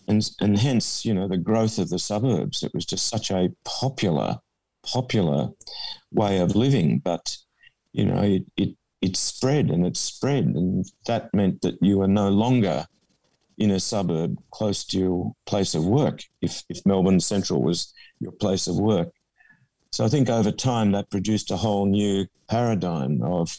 [0.08, 2.64] and and hence you know the growth of the suburbs.
[2.64, 4.38] It was just such a popular
[4.86, 5.50] popular
[6.12, 7.38] way of living, but
[7.92, 12.08] you know it, it it spread and it spread, and that meant that you were
[12.08, 12.86] no longer
[13.58, 16.24] in a suburb close to your place of work.
[16.42, 19.10] If, if Melbourne Central was your place of work.
[19.92, 23.58] So I think over time that produced a whole new paradigm of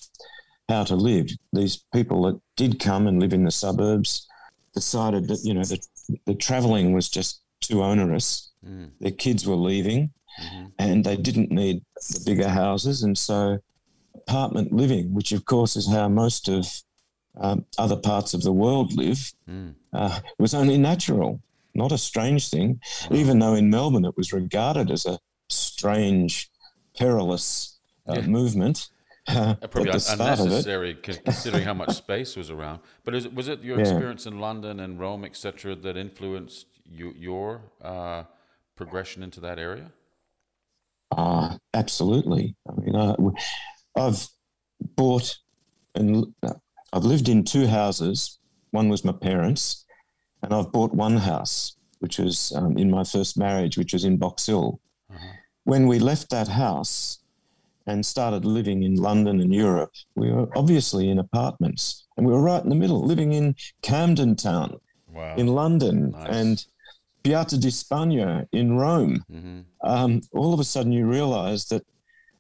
[0.69, 1.29] how to live.
[1.53, 4.27] These people that did come and live in the suburbs
[4.75, 5.81] decided that, you know, the,
[6.27, 8.51] the travelling was just too onerous.
[8.65, 8.91] Mm.
[9.01, 10.11] Their kids were leaving
[10.43, 10.67] mm-hmm.
[10.79, 13.03] and they didn't need the bigger houses.
[13.03, 13.59] And so
[14.15, 16.67] apartment living, which of course is how most of
[17.37, 19.75] um, other parts of the world live, mm.
[19.93, 21.41] uh, was only natural,
[21.75, 23.17] not a strange thing, wow.
[23.17, 25.19] even though in Melbourne it was regarded as a
[25.49, 26.51] strange,
[26.97, 28.27] perilous uh, yeah.
[28.27, 28.89] movement.
[29.29, 32.79] Uh, probably un- unnecessary considering how much space was around.
[33.03, 33.83] But is, was it your yeah.
[33.83, 38.23] experience in London and Rome, etc., that influenced you, your uh,
[38.77, 39.91] progression into that area?
[41.11, 42.55] Uh, absolutely.
[42.69, 43.17] I mean, uh,
[43.97, 44.29] I've
[44.95, 45.37] bought
[45.97, 46.33] and
[46.97, 48.39] I've lived in two houses.
[48.71, 49.85] One was my parents,
[50.43, 54.17] and I've bought one house, which was um, in my first marriage, which was in
[54.17, 54.81] Box Hill.
[55.13, 55.33] Uh-huh.
[55.65, 57.19] When we left that house
[57.87, 62.41] and started living in London and Europe, we were obviously in apartments, and we were
[62.41, 64.79] right in the middle, living in Camden Town
[65.13, 65.35] wow.
[65.37, 66.29] in London nice.
[66.31, 66.67] and
[67.23, 69.23] Piazza di Spagna in Rome.
[69.31, 69.61] Mm-hmm.
[69.83, 71.85] Um, all of a sudden, you realize that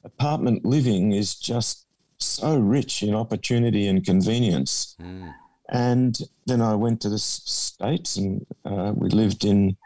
[0.02, 1.85] apartment living is just
[2.18, 4.96] so rich in opportunity and convenience.
[5.00, 5.34] Mm.
[5.68, 9.76] And then I went to the States and uh, we lived in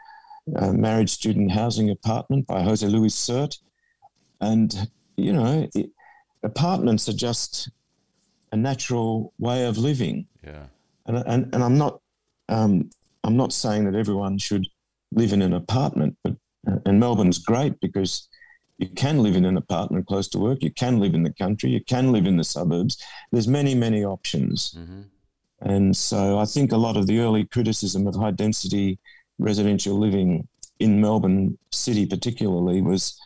[0.56, 3.56] a married student housing apartment by Jose Luis Sert.
[4.40, 5.90] And, you know, it,
[6.42, 7.70] apartments are just
[8.52, 10.26] a natural way of living.
[10.44, 10.66] Yeah.
[11.06, 12.00] And, and, and I'm not
[12.50, 12.90] um,
[13.24, 14.66] I'm not saying that everyone should
[15.12, 16.34] live in an apartment, but
[16.84, 18.28] and Melbourne's great because
[18.80, 21.70] you can live in an apartment close to work, you can live in the country,
[21.70, 22.96] you can live in the suburbs.
[23.30, 24.74] There's many, many options.
[24.78, 25.02] Mm-hmm.
[25.60, 28.98] And so I think a lot of the early criticism of high density
[29.38, 33.20] residential living in Melbourne City, particularly, was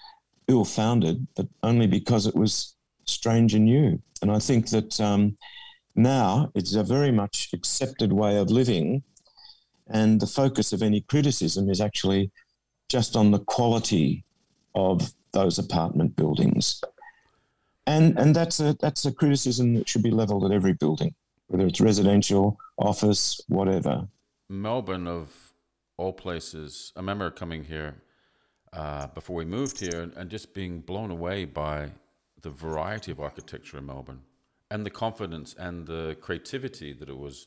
[0.48, 4.02] ill founded, but only because it was strange and new.
[4.22, 5.36] And I think that um,
[5.94, 9.04] now it's a very much accepted way of living.
[9.86, 12.32] And the focus of any criticism is actually
[12.88, 14.24] just on the quality
[14.74, 16.82] of those apartment buildings.
[17.86, 21.14] And, and that's, a, that's a criticism that should be levelled at every building,
[21.48, 24.08] whether it's residential, office, whatever.
[24.48, 25.52] Melbourne, of
[25.98, 27.96] all places, I remember coming here
[28.72, 31.90] uh, before we moved here and just being blown away by
[32.40, 34.22] the variety of architecture in Melbourne
[34.70, 37.46] and the confidence and the creativity that it was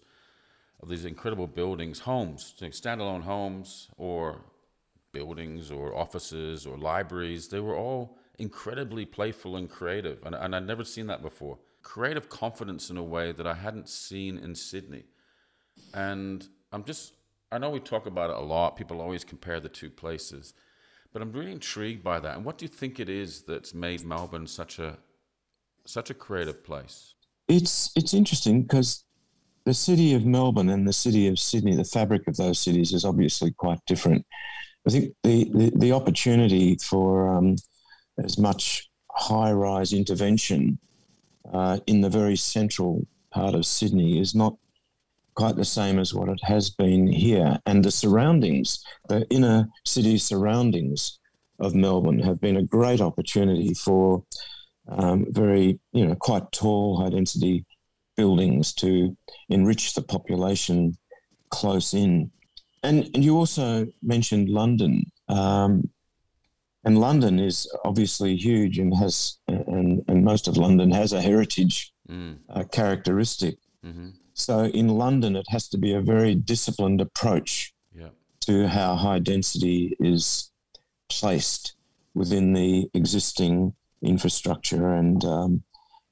[0.82, 4.41] of these incredible buildings, homes, standalone homes or
[5.17, 7.47] buildings or offices or libraries.
[7.47, 10.17] They were all incredibly playful and creative.
[10.25, 11.58] And, and I'd never seen that before.
[11.82, 15.06] Creative confidence in a way that I hadn't seen in Sydney.
[15.93, 17.13] And I'm just,
[17.51, 18.75] I know we talk about it a lot.
[18.75, 20.53] People always compare the two places.
[21.13, 22.36] But I'm really intrigued by that.
[22.36, 24.97] And what do you think it is that's made Melbourne such a
[25.86, 27.15] such a creative place?
[27.47, 29.06] It's it's interesting because
[29.67, 33.03] the city of Melbourne and the city of Sydney, the fabric of those cities is
[33.03, 34.25] obviously quite different.
[34.85, 37.55] I think the the, the opportunity for um,
[38.23, 40.79] as much high rise intervention
[41.53, 44.57] uh, in the very central part of Sydney is not
[45.35, 47.59] quite the same as what it has been here.
[47.65, 51.19] And the surroundings, the inner city surroundings
[51.59, 54.23] of Melbourne, have been a great opportunity for
[54.87, 57.65] um, very, you know, quite tall, high density
[58.15, 59.15] buildings to
[59.49, 60.97] enrich the population
[61.49, 62.31] close in.
[62.83, 65.11] And, and you also mentioned London.
[65.27, 65.89] Um,
[66.83, 71.91] and London is obviously huge and has, and, and most of London has a heritage
[72.09, 72.37] mm.
[72.49, 73.57] uh, characteristic.
[73.85, 74.09] Mm-hmm.
[74.33, 78.09] So in London, it has to be a very disciplined approach yeah.
[78.41, 80.51] to how high density is
[81.09, 81.75] placed
[82.13, 85.63] within the existing infrastructure and um,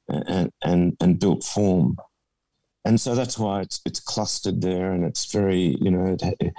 [0.07, 1.97] and, and and built form.
[2.85, 6.53] And so that's why it's it's clustered there, and it's very you know it,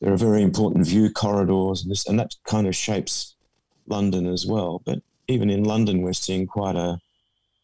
[0.00, 3.34] there are very important view corridors, and this and that kind of shapes
[3.88, 4.82] London as well.
[4.84, 6.98] But even in London, we're seeing quite a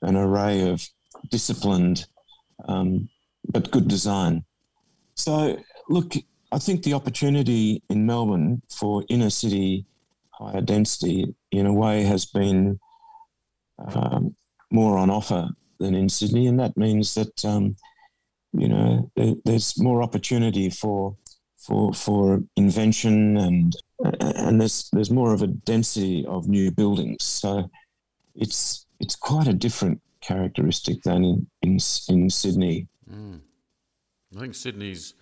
[0.02, 0.86] an array of
[1.30, 2.06] disciplined
[2.66, 3.08] um,
[3.48, 4.44] but good design.
[5.14, 6.14] So, look,
[6.52, 9.86] I think the opportunity in Melbourne for inner city
[10.38, 12.78] higher density, in a way, has been
[13.78, 14.34] um,
[14.70, 15.48] more on offer
[15.80, 17.74] than in Sydney, and that means that um,
[18.52, 21.16] you know there, there's more opportunity for
[21.56, 23.76] for for invention and
[24.20, 27.24] and there's there's more of a density of new buildings.
[27.24, 27.70] So
[28.34, 32.88] it's it's quite a different characteristic than in in, in Sydney.
[33.10, 33.40] Mm.
[34.36, 35.14] I think Sydney's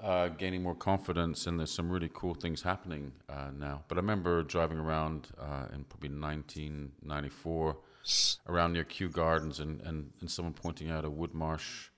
[0.00, 3.84] uh, gaining more confidence, and there's some really cool things happening uh, now.
[3.88, 7.76] But I remember driving around uh, in probably 1994
[8.48, 11.90] around near Kew Gardens, and, and, and someone pointing out a Wood Marsh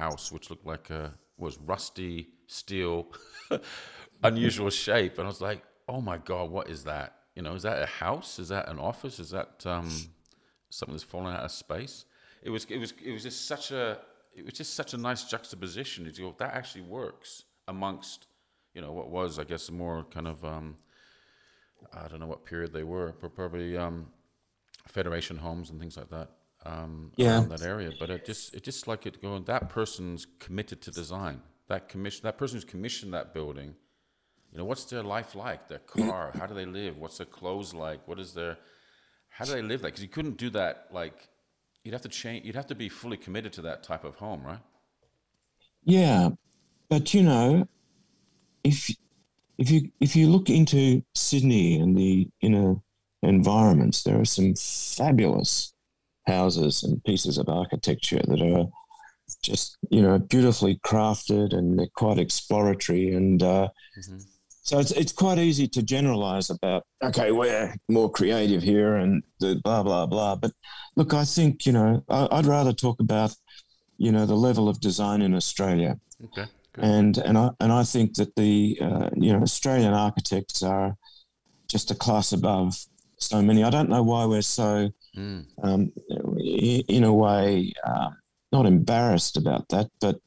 [0.00, 3.06] house, which looked like a was rusty steel,
[4.22, 7.08] unusual shape, and I was like, "Oh my god, what is that?
[7.34, 8.38] You know, is that a house?
[8.38, 9.18] Is that an office?
[9.18, 9.90] Is that um,
[10.68, 12.04] something that's fallen out of space?"
[12.42, 13.98] It was it was it was just such a
[14.36, 16.10] it was just such a nice juxtaposition.
[16.14, 18.26] You that actually works amongst,
[18.74, 20.76] you know, what was, I guess, more kind of, um,
[21.92, 24.06] I don't know what period they were, but probably um,
[24.86, 26.30] Federation homes and things like that.
[26.66, 27.38] Um, yeah.
[27.38, 29.44] around that area, but it just it just like it going.
[29.44, 31.40] That person's committed to design.
[31.68, 32.20] That commission.
[32.24, 33.74] That person who's commissioned that building.
[34.52, 35.68] You know, what's their life like?
[35.68, 36.32] Their car.
[36.38, 36.98] how do they live?
[36.98, 38.06] What's their clothes like?
[38.06, 38.58] What is their
[39.30, 39.92] how do they live like?
[39.92, 41.28] Because you couldn't do that like
[41.84, 42.44] you'd have to change.
[42.44, 44.60] You'd have to be fully committed to that type of home, right?
[45.84, 46.30] Yeah,
[46.88, 47.66] but you know,
[48.64, 48.90] if
[49.56, 52.76] if you if you look into Sydney and the inner
[53.22, 55.72] environments, there are some fabulous
[56.26, 58.66] houses and pieces of architecture that are
[59.42, 63.68] just you know beautifully crafted and they're quite exploratory and uh,
[63.98, 64.18] mm-hmm.
[64.62, 69.60] So it's, it's quite easy to generalize about, okay, we're more creative here and the
[69.64, 70.36] blah, blah, blah.
[70.36, 70.52] But
[70.96, 73.34] look, I think, you know, I, would rather talk about,
[73.96, 75.98] you know, the level of design in Australia.
[76.26, 76.44] Okay.
[76.74, 76.84] Good.
[76.84, 80.96] And, and, I, and I think that the, uh, you know, Australian architects are
[81.66, 82.76] just a class above
[83.16, 83.64] so many.
[83.64, 85.44] I don't know why we're so, mm.
[85.62, 85.92] um,
[86.88, 88.10] in a way, uh,
[88.52, 90.18] not embarrassed about that, but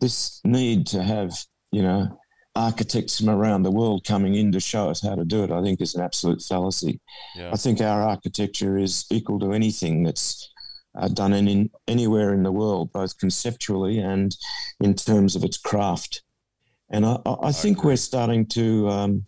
[0.00, 1.32] this need to have,
[1.72, 2.18] you know,
[2.56, 5.62] architects from around the world coming in to show us how to do it, I
[5.62, 7.00] think is an absolute fallacy.
[7.34, 7.50] Yeah.
[7.52, 10.50] I think our architecture is equal to anything that's
[10.96, 14.36] uh, done in, anywhere in the world, both conceptually and
[14.80, 16.22] in terms of its craft.
[16.90, 19.24] And I, I, I think we're starting to, um,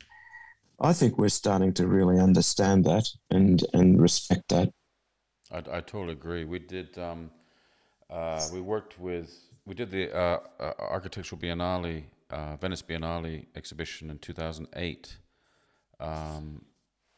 [0.81, 4.71] I think we're starting to really understand that and and respect that.
[5.51, 6.45] I, I totally agree.
[6.45, 7.31] We did, um,
[8.11, 9.31] uh, we worked with,
[9.65, 15.17] we did the uh, uh Architectural Biennale uh, Venice Biennale exhibition in 2008,
[16.01, 16.65] um,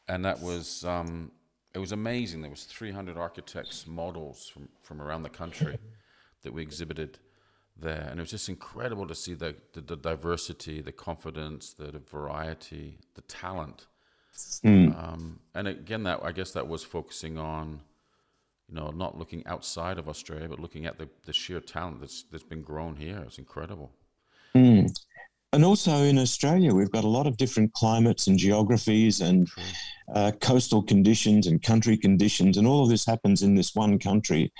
[0.07, 1.31] and that was um,
[1.73, 2.41] it was amazing.
[2.41, 5.77] There was 300 architects models from from around the country
[6.43, 7.19] that we exhibited
[7.81, 11.91] there, and it was just incredible to see the the, the diversity, the confidence, the,
[11.91, 13.87] the, variety, the talent.
[14.63, 14.97] Mm.
[14.97, 17.81] Um, and again, that I guess that was focusing on
[18.69, 22.23] you know, not looking outside of Australia, but looking at the, the sheer talent that's
[22.31, 23.23] that's been grown here.
[23.25, 23.91] It's incredible.
[24.55, 24.91] Mm.
[25.51, 29.49] And also in Australia, we've got a lot of different climates and geographies and
[30.13, 34.51] uh, coastal conditions and country conditions, and all of this happens in this one country.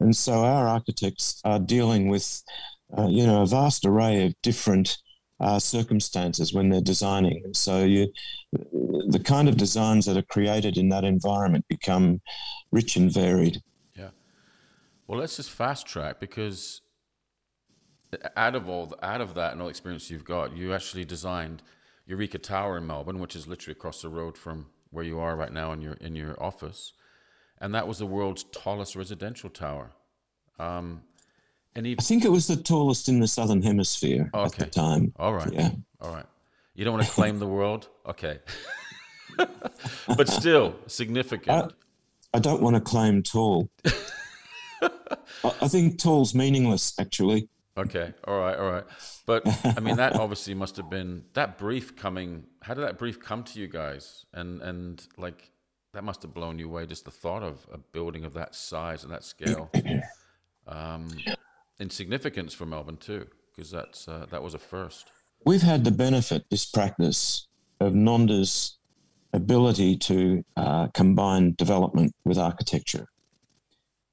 [0.00, 2.42] And so our architects are dealing with,
[2.96, 4.96] uh, you know, a vast array of different
[5.40, 7.42] uh, circumstances when they're designing.
[7.44, 8.08] And so you,
[8.52, 12.20] the kind of designs that are created in that environment become
[12.72, 13.62] rich and varied.
[13.94, 14.10] Yeah.
[15.06, 16.80] Well, let's just fast track because
[18.36, 21.62] out of all out of that and all experience you've got, you actually designed
[22.06, 25.52] Eureka Tower in Melbourne, which is literally across the road from where you are right
[25.52, 26.92] now in your in your office,
[27.60, 29.92] and that was the world's tallest residential tower.
[30.58, 31.02] Um,
[31.74, 34.44] and I think it was the tallest in the southern hemisphere okay.
[34.44, 35.12] at the time.
[35.16, 35.52] All right.
[35.52, 35.70] Yeah.
[36.00, 36.26] All right.
[36.74, 38.40] You don't want to claim the world, okay?
[40.16, 41.72] but still significant.
[42.32, 43.68] I, I don't want to claim tall.
[45.44, 47.48] I think tall's meaningless, actually.
[47.78, 48.84] Okay, all right, all right.
[49.24, 52.44] But I mean, that obviously must have been that brief coming.
[52.60, 54.26] How did that brief come to you guys?
[54.34, 55.52] And and like
[55.92, 56.86] that must have blown you away.
[56.86, 59.70] Just the thought of a building of that size and that scale,
[60.66, 61.08] um,
[61.78, 65.12] in significance for Melbourne too, because that's uh, that was a first.
[65.44, 67.46] We've had the benefit, this practice,
[67.78, 68.76] of Nonda's
[69.32, 73.06] ability to uh, combine development with architecture.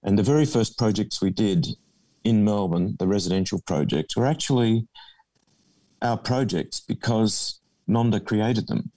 [0.03, 1.65] And the very first projects we did
[2.25, 4.87] in Melbourne, the residential projects, were actually
[6.01, 8.91] our projects because Nonda created them.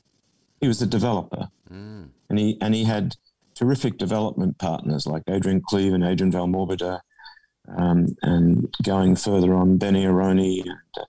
[0.60, 2.08] He was the developer, mm.
[2.28, 3.14] and he and he had
[3.54, 7.00] terrific development partners like Adrian Cleve and Adrian Valmorbida,
[7.76, 11.04] um, and going further on, Benni Aroni and uh,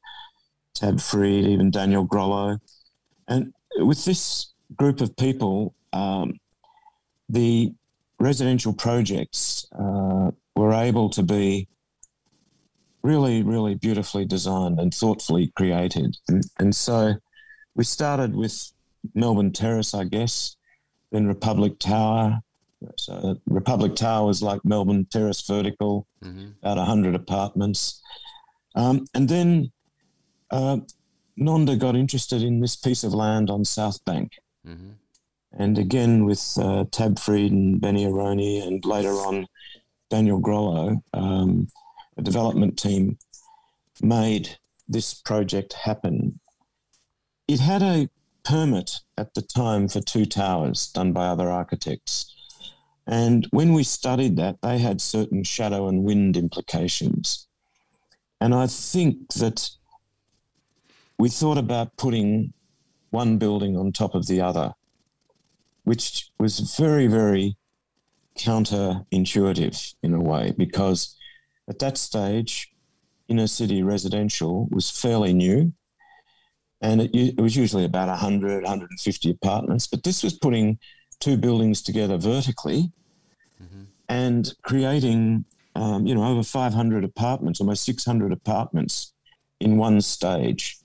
[0.76, 2.59] Tab Fried, even Daniel Grollo,
[3.28, 6.39] and with this group of people, um,
[7.30, 7.74] the
[8.20, 11.67] residential projects uh, were able to be
[13.02, 16.18] really, really beautifully designed and thoughtfully created.
[16.28, 17.14] And, and so
[17.76, 18.72] we started with
[19.16, 20.56] Melbourne Terrace, I guess,
[21.12, 22.41] then Republic Tower.
[22.97, 26.50] So Republic Tower was like Melbourne Terrace vertical, mm-hmm.
[26.62, 28.02] about 100 apartments.
[28.76, 29.72] Um, and then
[30.52, 30.78] uh,
[31.39, 34.34] Nonda got interested in this piece of land on South Bank.
[34.68, 34.91] Mm-hmm.
[35.54, 39.47] And again, with uh, Tab Fried and Benni Aroni, and later on
[40.10, 41.68] Daniel Grollo, um,
[42.20, 43.17] a development team
[44.01, 44.57] made
[44.88, 46.39] this project happen.
[47.47, 48.09] It had a
[48.43, 52.36] permit at the time for two towers done by other architects.
[53.07, 57.47] And when we studied that, they had certain shadow and wind implications.
[58.41, 59.70] And I think that
[61.17, 62.53] we thought about putting
[63.09, 64.74] one building on top of the other,
[65.86, 67.57] which was very, very
[68.38, 71.15] counterintuitive in a way because
[71.70, 72.72] at that stage,
[73.28, 75.72] inner city residential was fairly new.
[76.82, 79.86] And it, it was usually about 100, 150 apartments.
[79.86, 80.80] But this was putting
[81.20, 82.91] two buildings together vertically
[83.61, 83.84] mm-hmm.
[84.07, 85.45] and creating,
[85.76, 89.13] um, you know, over 500 apartments, almost 600 apartments
[89.59, 90.78] in one stage.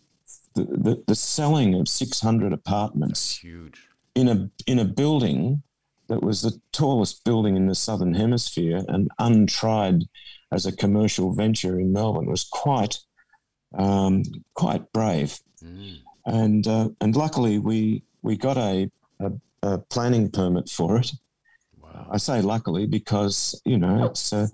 [0.55, 3.89] The, the, the selling of 600 apartments That's huge.
[4.15, 5.65] in a in a building
[6.09, 10.05] that was the tallest building in the southern hemisphere and untried
[10.55, 12.99] as a commercial venture in Melbourne was quite
[13.77, 14.23] um,
[14.55, 15.39] quite brave.
[15.63, 15.99] Mm.
[16.27, 18.91] And uh, and luckily we we got a,
[19.21, 19.33] a,
[19.63, 21.13] a, planning permit for it.
[21.79, 22.07] Wow.
[22.11, 24.47] I say luckily because you know it's uh,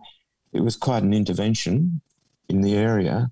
[0.53, 2.01] it was quite an intervention
[2.49, 3.31] in the area,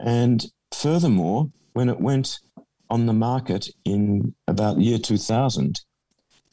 [0.00, 2.40] and furthermore, when it went
[2.88, 5.80] on the market in about year 2000,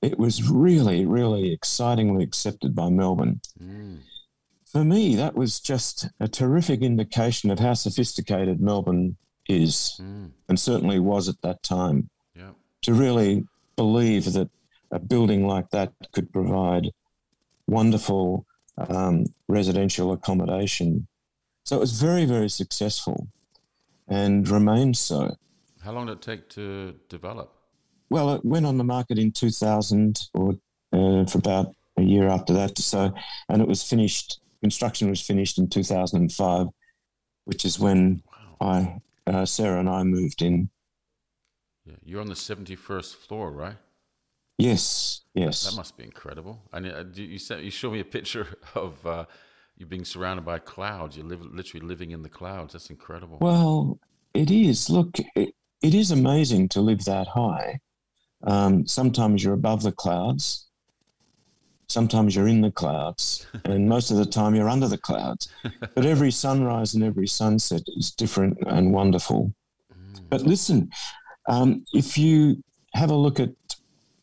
[0.02, 3.42] it was really, really excitingly accepted by Melbourne.
[3.62, 4.00] Mm
[4.72, 9.18] for me, that was just a terrific indication of how sophisticated Melbourne
[9.48, 10.32] is, Mm.
[10.50, 12.10] and certainly was at that time.
[12.36, 12.52] Yeah.
[12.84, 13.46] To really
[13.76, 14.50] believe that
[14.92, 16.92] a building like that could provide
[17.68, 18.46] wonderful
[18.78, 21.08] um, residential accommodation.
[21.66, 23.28] So it was very, very successful
[24.08, 25.36] and remains so.
[25.82, 27.54] How long did it take to develop?
[28.10, 30.54] Well, it went on the market in 2000 or
[30.94, 32.78] uh, for about a year after that.
[32.78, 33.14] So,
[33.50, 36.68] and it was finished, construction was finished in 2005,
[37.46, 38.24] which is when
[38.60, 40.70] I, uh, Sarah and I moved in.
[41.86, 41.96] Yeah.
[42.04, 43.78] You're on the 71st floor, right?
[44.58, 45.64] Yes, yes.
[45.64, 46.62] That must be incredible.
[46.72, 49.26] And uh, do you sent, you showed me a picture of uh,
[49.78, 51.18] you being surrounded by clouds.
[51.18, 52.74] You live literally living in the clouds.
[52.74, 53.40] That's incredible.
[53.42, 54.00] Well,
[54.34, 54.90] it is.
[54.90, 57.80] Look, it, it is amazing to live that high.
[58.44, 60.68] Um, sometimes you're above the clouds,
[61.92, 65.50] sometimes you're in the clouds, and most of the time you're under the clouds.
[65.96, 69.54] But every sunrise and every sunset is different and wonderful.
[70.30, 70.90] But listen,
[71.50, 72.64] um, if you
[72.94, 73.52] have a look at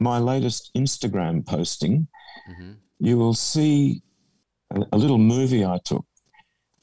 [0.01, 2.07] my latest Instagram posting,
[2.51, 2.77] Mhm.
[2.99, 4.03] you will see
[4.71, 6.05] a, a little movie I took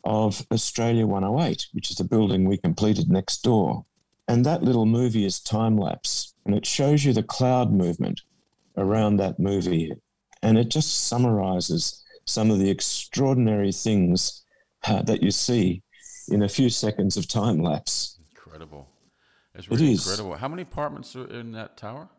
[0.03, 3.85] of Australia 108, which is the building we completed next door.
[4.27, 8.21] And that little movie is time lapse and it shows you the cloud movement
[8.77, 9.93] around that movie.
[10.45, 14.43] And it just summarizes some of the extraordinary things
[14.87, 15.81] uh, that you see
[16.27, 18.19] in a few seconds of time lapse.
[18.31, 18.87] Incredible.
[19.55, 20.05] It's really is.
[20.05, 20.35] incredible.
[20.35, 22.09] How many apartments are in that tower?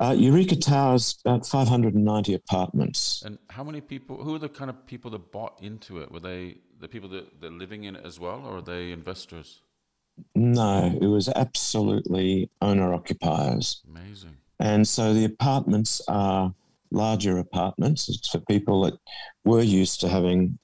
[0.00, 3.22] Uh, Eureka Tower's about 590 apartments.
[3.24, 6.10] And how many people, who are the kind of people that bought into it?
[6.10, 8.90] Were they the people that, that are living in it as well, or are they
[8.90, 9.60] investors?
[10.34, 13.82] No, it was absolutely owner occupiers.
[13.88, 14.36] Amazing.
[14.58, 16.52] And so the apartments are
[16.90, 18.08] larger apartments.
[18.08, 18.94] It's for people that
[19.44, 20.58] were used to having,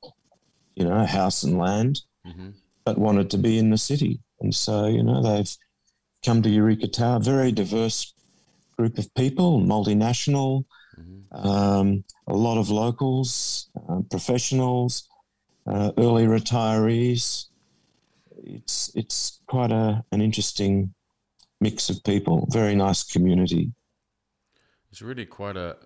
[0.74, 2.50] you know, a house and land, hmm
[2.84, 4.18] but wanted to be in the city.
[4.40, 5.56] And so, you know, they've
[6.24, 8.12] come to Eureka Tower, very diverse
[8.76, 10.64] group of people, multinational,
[11.32, 15.08] um, a lot of locals, uh, professionals,
[15.66, 17.46] uh, early retirees.
[18.44, 20.92] It's it's quite a, an interesting
[21.60, 22.46] mix of people.
[22.50, 23.72] Very nice community.
[24.90, 25.76] It's really quite a.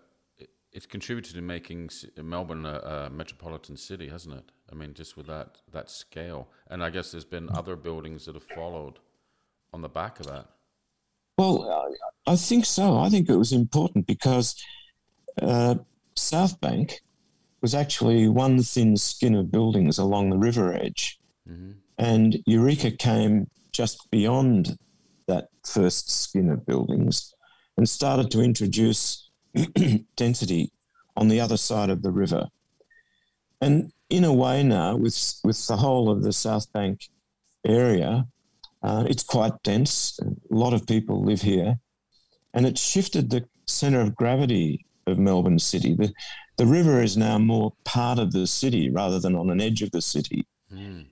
[0.77, 1.91] it- It's contributed to making
[2.22, 4.53] Melbourne a, a metropolitan city, hasn't it?
[4.70, 8.35] I mean, just with that that scale, and I guess there's been other buildings that
[8.35, 8.99] have followed
[9.72, 10.47] on the back of that.
[11.39, 11.95] Well,
[12.27, 12.99] I, think so.
[12.99, 14.55] I think it was important because
[15.43, 15.74] uh,
[16.14, 17.01] South Bank
[17.61, 23.49] was actually one thin skin of buildings along the river edge, hmm and Eureka came
[23.72, 24.77] just beyond
[25.29, 27.35] that first skin of buildings
[27.79, 29.26] and started to introduce
[30.16, 30.70] density
[31.16, 32.46] on the other side of the river.
[33.61, 37.09] And in a way now, with with the whole of the South Bank
[37.64, 38.26] area,
[38.82, 40.18] uh, it's quite dense.
[40.22, 41.78] A lot of people live here,
[42.54, 45.94] and it shifted the centre of gravity of Melbourne City.
[45.94, 46.12] The
[46.57, 49.90] the river is now more part of the city rather than on an edge of
[49.90, 51.07] the city Mm.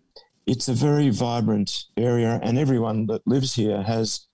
[0.46, 4.26] it's a very vibrant area, and everyone that lives here has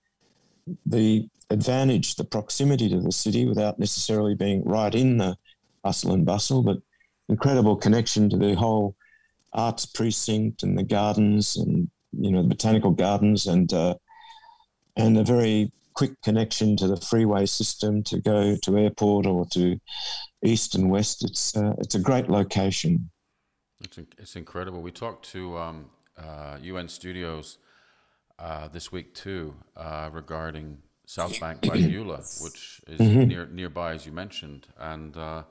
[0.85, 5.37] the advantage, the proximity to the city without necessarily being right in the
[5.83, 6.77] hustle and bustle, but
[7.29, 8.95] incredible connection to the whole
[9.53, 13.95] arts precinct and the gardens and you know the botanical gardens and uh,
[14.95, 19.79] and a very quick connection to the freeway system to go to airport or to
[20.43, 21.23] east and west.
[21.23, 23.09] It's uh, it's a great location.
[23.81, 24.81] It's, it's incredible.
[24.81, 27.57] We talked to um, uh, UN Studios
[28.37, 30.77] uh, this week too uh, regarding
[31.11, 35.43] South Bank by Beulah, which is near nearby, as you mentioned, and uh,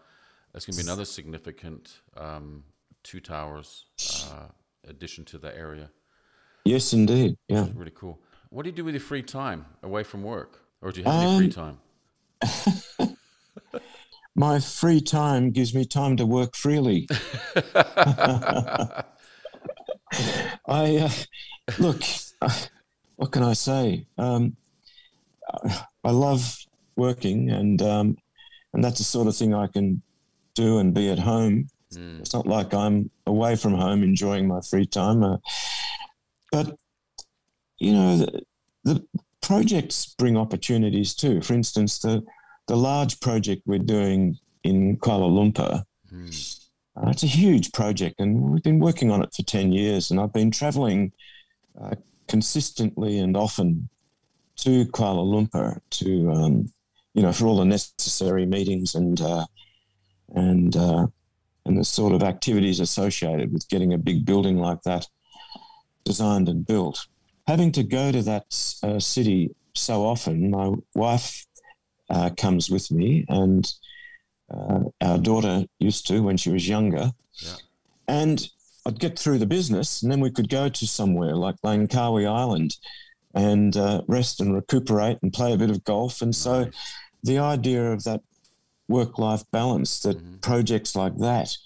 [0.55, 2.65] it's going to be another significant um,
[3.03, 3.85] two towers
[4.33, 4.47] uh,
[4.89, 5.91] addition to the area.
[6.65, 7.37] Yes, indeed.
[7.49, 7.67] Yeah.
[7.75, 8.19] Really cool.
[8.49, 11.23] What do you do with your free time away from work, or do you have
[11.23, 11.79] any free Um,
[13.03, 13.17] time?
[14.35, 17.07] my free time gives me time to work freely.
[20.67, 21.11] I uh,
[21.79, 22.03] look.
[22.41, 22.51] Uh,
[23.17, 24.07] what can I say?
[24.17, 24.57] Um,
[26.05, 26.57] I love
[26.97, 28.17] working, and um,
[28.73, 30.03] and that's the sort of thing I can
[30.55, 31.69] do and be at home.
[31.95, 32.21] Mm.
[32.21, 35.39] It's not like I'm away from home enjoying my free time, uh,
[36.53, 36.77] but
[37.79, 38.43] you know the,
[38.85, 39.05] the
[39.41, 41.41] projects bring opportunities too.
[41.41, 42.23] For instance, the
[42.67, 45.85] the large project we're doing in Kuala Lumpur.
[46.13, 46.61] Mm.
[46.97, 50.11] Uh, it's a huge project, and we've been working on it for 10 years.
[50.11, 51.13] And I've been traveling
[51.81, 51.95] uh,
[52.29, 53.89] consistently and often
[54.61, 56.73] to Kuala Lumpur to, um,
[57.15, 59.47] you know, for all the necessary meetings and, uh,
[60.35, 61.07] and, uh,
[61.67, 65.07] and the sort of activities associated with getting a big building like that
[66.05, 67.07] designed and built.
[67.51, 68.45] having to go to that
[68.85, 71.47] uh, city so often, my wife
[72.09, 73.73] uh, comes with me, and
[74.53, 77.11] uh, our daughter used to when she was younger.
[77.43, 77.57] Yeah.
[78.07, 78.49] And
[78.87, 82.77] I'd get through the business, and then we could go to somewhere like Langkawi Island
[83.35, 86.21] and uh, rest and recuperate and play a bit of golf.
[86.23, 86.95] And so Nice.
[87.23, 88.23] the idea of that
[88.89, 90.41] work life balance that Mhm.
[90.41, 91.57] projects like that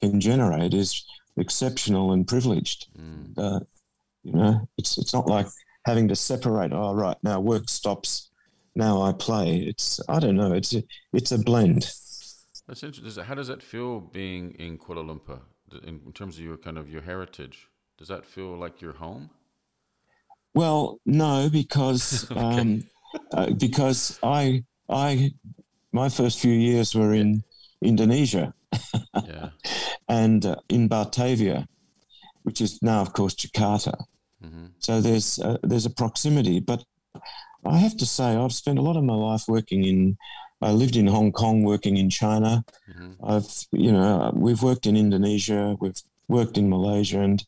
[0.00, 1.04] can generate is
[1.36, 2.88] exceptional and privileged.
[2.98, 3.38] Mm.
[3.38, 3.60] Uh,
[4.22, 5.46] you know, it's it's not like
[5.86, 6.72] having to separate.
[6.72, 8.30] Oh, right now work stops.
[8.74, 9.58] Now I play.
[9.60, 10.52] It's I don't know.
[10.52, 11.82] It's a, it's a blend.
[12.66, 13.24] That's interesting.
[13.24, 15.40] How does that feel being in Kuala Lumpur
[15.82, 17.68] in, in terms of your kind of your heritage?
[17.98, 19.30] Does that feel like your home?
[20.54, 22.40] Well, no, because Okay.
[22.60, 22.84] um,
[23.32, 25.32] uh, because I I
[25.92, 27.42] my first few years were in
[27.82, 28.52] Indonesia
[29.26, 29.50] Yeah.
[30.08, 31.66] and uh, in Batavia,
[32.42, 33.94] which is now, of course, Jakarta.
[34.42, 36.84] hmm So there's uh, there's a proximity, but
[37.64, 40.16] I have to say I've spent a lot of my life working in.
[40.60, 42.64] I lived in Hong Kong, working in China.
[42.86, 47.44] hmm I've you know we've worked in Indonesia, we've worked in Malaysia, and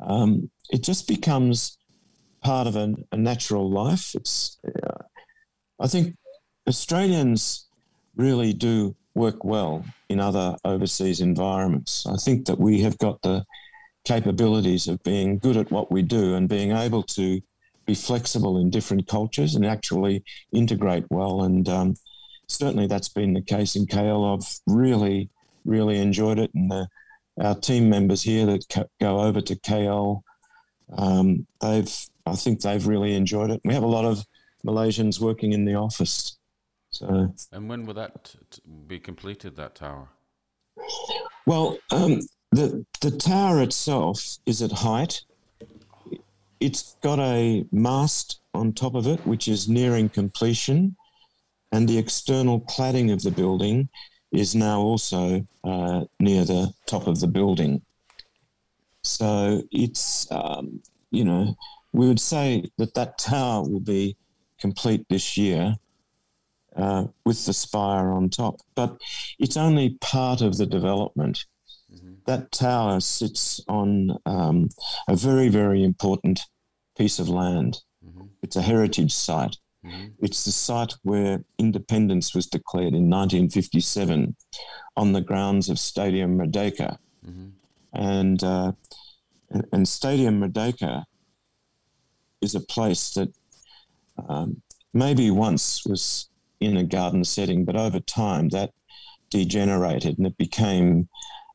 [0.00, 1.75] um, it just becomes
[2.46, 4.14] part of a, a natural life.
[4.14, 5.02] It's uh,
[5.80, 6.14] I think
[6.68, 7.66] Australians
[8.14, 12.06] really do work well in other overseas environments.
[12.06, 13.44] I think that we have got the
[14.04, 17.40] capabilities of being good at what we do and being able to
[17.84, 20.22] be flexible in different cultures and actually
[20.52, 21.42] integrate well.
[21.42, 21.94] And um,
[22.46, 24.22] certainly that's been the case in KL.
[24.32, 25.30] I've really,
[25.64, 26.52] really enjoyed it.
[26.54, 26.86] And the,
[27.40, 30.22] our team members here that go over to KL,
[30.96, 31.92] um, they've,
[32.26, 33.60] I think they've really enjoyed it.
[33.64, 34.24] We have a lot of
[34.66, 36.38] Malaysians working in the office.
[36.90, 38.34] So, And when will that
[38.86, 39.56] be completed?
[39.56, 40.08] That tower?
[41.46, 42.20] well, um,
[42.52, 45.22] the the tower itself is at height.
[46.60, 50.96] It's got a mast on top of it, which is nearing completion,
[51.72, 53.88] and the external cladding of the building
[54.32, 57.82] is now also uh, near the top of the building.
[59.02, 61.54] So it's um, you know
[61.92, 64.16] we would say that that tower will be
[64.58, 65.74] complete this year
[66.76, 69.00] uh, with the spire on top, but
[69.38, 71.44] it's only part of the development.
[72.26, 74.68] That tower sits on um,
[75.08, 76.40] a very, very important
[76.98, 77.78] piece of land.
[78.04, 78.28] Mhm.
[78.42, 79.56] It's a heritage site.
[79.84, 80.14] Mhm.
[80.18, 84.34] It's the site where independence was declared in 1957
[84.96, 86.98] on the grounds of Stadium Merdeka.
[87.24, 87.52] Mhm.
[87.92, 88.72] And, uh,
[89.50, 91.04] and, and Stadium Merdeka
[92.40, 93.28] is a place that
[94.28, 94.62] um,
[94.92, 96.28] maybe once was
[96.60, 98.72] in a garden setting, but over time that
[99.30, 101.08] degenerated and it became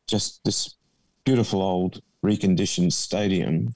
[0.07, 0.75] just this
[1.23, 3.73] beautiful old reconditioned stadium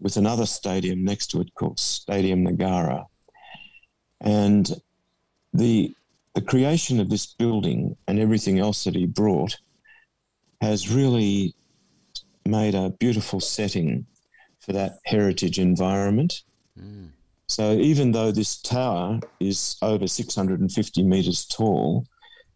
[0.00, 3.06] with another stadium next to it called Stadium Negara.
[4.20, 4.80] And
[5.52, 5.94] the
[6.34, 9.56] the creation of this building and everything else that he brought
[10.60, 11.54] has really
[12.46, 14.06] made a beautiful setting
[14.70, 16.42] for that heritage environment.
[16.78, 17.08] Mm.
[17.48, 22.06] So even though this tower is over 650 meters tall,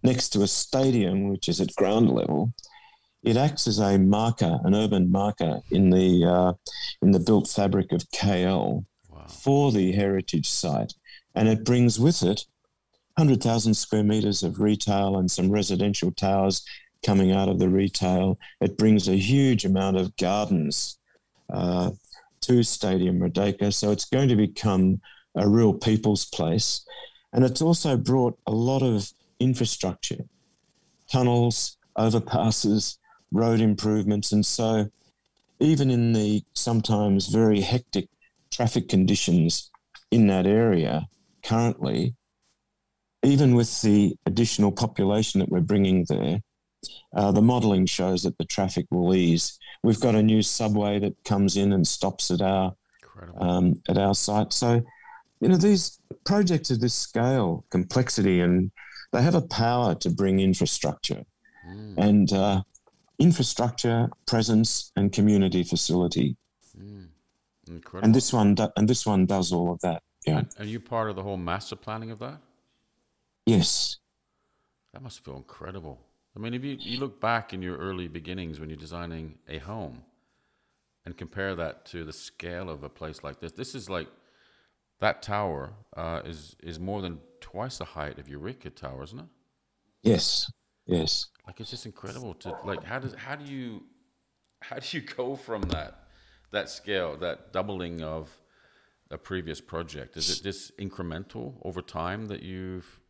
[0.05, 2.53] next to a stadium which is at ground level,
[3.25, 6.53] it acts as a marker, an urban marker in the uh,
[7.03, 9.27] in the built fabric of KL Wow.
[9.27, 10.93] for the heritage site,
[11.35, 12.45] and it brings with it
[13.17, 16.63] 100,000 square meters of retail and some residential towers
[17.05, 18.39] coming out of the retail.
[18.61, 20.99] It brings a huge amount of gardens
[21.53, 21.91] uh,
[22.47, 25.01] to Stadium Merdeka, so it's going to become
[25.37, 26.87] a real people's place,
[27.33, 30.25] and it's also brought a lot of infrastructure,
[31.11, 32.99] tunnels, overpasses,
[33.33, 34.87] road improvements, and so
[35.61, 38.09] even in the sometimes very hectic
[38.51, 39.71] traffic conditions
[40.11, 41.07] in that area
[41.43, 42.15] currently,
[43.23, 46.41] even with the additional population that we're bringing there,
[47.15, 49.59] uh, the modelling shows that the traffic will ease.
[49.83, 52.75] We've got a new subway that comes in and stops at our
[53.39, 54.53] um, at our site.
[54.53, 54.83] So,
[55.41, 58.71] you know, these projects of this scale, complexity, and
[59.13, 61.25] they have a power to bring infrastructure
[61.67, 61.97] Mm.
[61.97, 62.63] and uh,
[63.19, 66.37] infrastructure, presence, and community facility.
[66.79, 67.09] Mm.
[67.69, 68.05] Incredible.
[68.05, 70.03] And this one, do- and this one does all of that.
[70.27, 70.43] Yeah.
[70.59, 72.39] Are you part of the whole master planning of that?
[73.47, 73.97] Yes.
[74.93, 76.01] That must feel incredible.
[76.37, 79.59] I mean, if you, you look back in your early beginnings when you're designing a
[79.59, 80.03] home
[81.05, 84.09] and compare that to the scale of a place like this, this is like
[85.01, 89.27] that tower uh, is is more than twice the height of Eureka Tower, isn't it?
[90.03, 90.51] Yes.
[90.87, 91.27] Yes.
[91.47, 93.85] Like it's just incredible to like how does how do you
[94.61, 96.05] how do you go from that
[96.51, 98.31] that scale, that doubling of
[99.11, 100.17] a previous project?
[100.17, 103.01] Is it just incremental over time that you've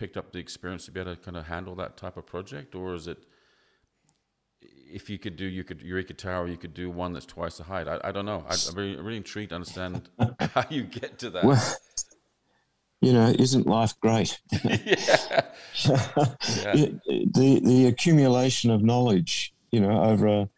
[0.00, 2.74] picked up the experience to be able to kind of handle that type of project,
[2.74, 3.18] or is it
[4.62, 7.64] if you could do you could Eureka Tower, you could do one that's twice the
[7.64, 7.86] height?
[7.86, 8.42] I, I don't know.
[8.48, 10.08] I, am really, really intrigued to understand
[10.54, 11.44] how you get to that.
[11.44, 11.62] Well,
[13.02, 14.40] you know, isn't life great?
[14.64, 15.50] yeah.
[15.84, 16.86] yeah.
[17.34, 20.48] The the accumulation of knowledge, you know, over a,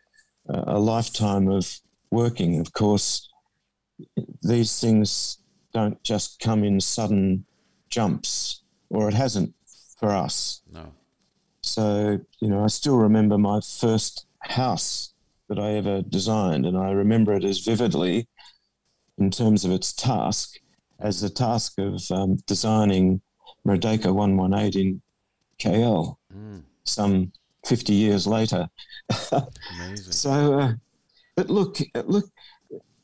[0.48, 1.80] a lifetime of
[2.12, 3.28] working, of course,
[4.42, 5.38] these things
[5.74, 7.44] don't just come in sudden
[7.90, 8.61] jumps,
[8.92, 9.54] or it hasn't
[9.98, 10.60] for us.
[10.72, 10.92] No.
[11.62, 15.14] So, you know, I still remember my first house
[15.48, 18.28] that I ever designed, and I remember it as vividly
[19.18, 20.58] in terms of its task
[21.00, 23.20] as the task of um, designing
[23.66, 25.02] Merdeka 118 in
[25.58, 26.62] KL mm.
[26.84, 27.32] some
[27.66, 28.68] 50 years later.
[29.32, 29.52] Amazing.
[30.12, 30.72] so, uh,
[31.36, 32.26] but look, look,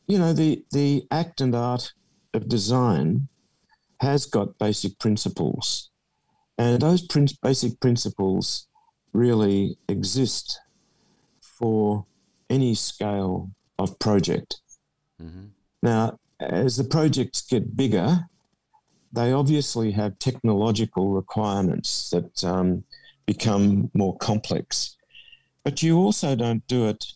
[0.07, 1.93] you know, the, the act and art
[2.35, 3.29] of design
[4.01, 5.91] has got basic principles.
[6.57, 8.67] And those prin- basic principles
[9.13, 10.61] really exist
[11.41, 12.07] for
[12.51, 14.61] any scale of project.
[15.23, 15.47] Mm-hmm.
[15.83, 18.27] Now, as the projects get bigger,
[19.13, 22.85] they obviously have technological requirements that um,
[23.27, 24.97] become more complex.
[25.65, 27.07] But you also don't do it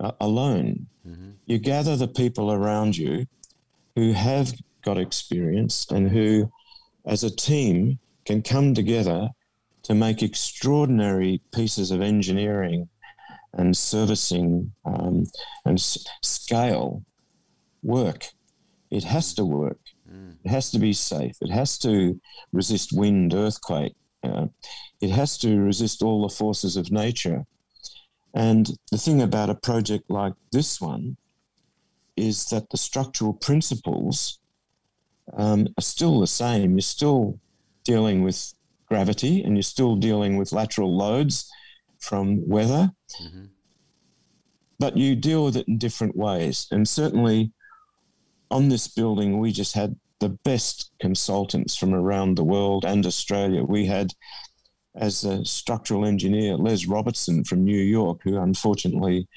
[0.00, 0.86] uh, alone.
[1.06, 1.30] Mm-hmm.
[1.46, 3.26] You gather the people around you
[3.96, 4.52] who have
[4.88, 6.50] got experience and who,
[7.04, 9.28] as a team, can come together
[9.82, 12.88] to make extraordinary pieces of engineering
[13.52, 15.24] and servicing um,
[15.66, 17.02] and s- scale
[17.82, 18.28] work.
[18.90, 19.80] It has to work.
[20.10, 20.36] Mm.
[20.44, 21.36] It has to be safe.
[21.42, 22.18] It has to
[22.52, 23.94] resist wind, earthquake.
[24.22, 24.46] Uh,
[25.02, 27.44] it has to resist all the forces of nature.
[28.34, 31.18] And the thing about a project like this one
[32.16, 34.37] is that the structural principles
[35.36, 36.72] um, are still the same.
[36.72, 37.38] You're still
[37.84, 38.54] dealing with
[38.86, 41.50] gravity and you're still dealing with lateral loads
[41.98, 42.90] from weather.
[43.22, 43.44] Mm-hmm.
[44.78, 46.66] But you deal with it in different ways.
[46.70, 47.52] And certainly
[48.50, 53.62] on this building, we just had the best consultants from around the world and Australia.
[53.62, 54.12] We had,
[54.96, 59.28] as a structural engineer, Les Robertson from New York, who unfortunately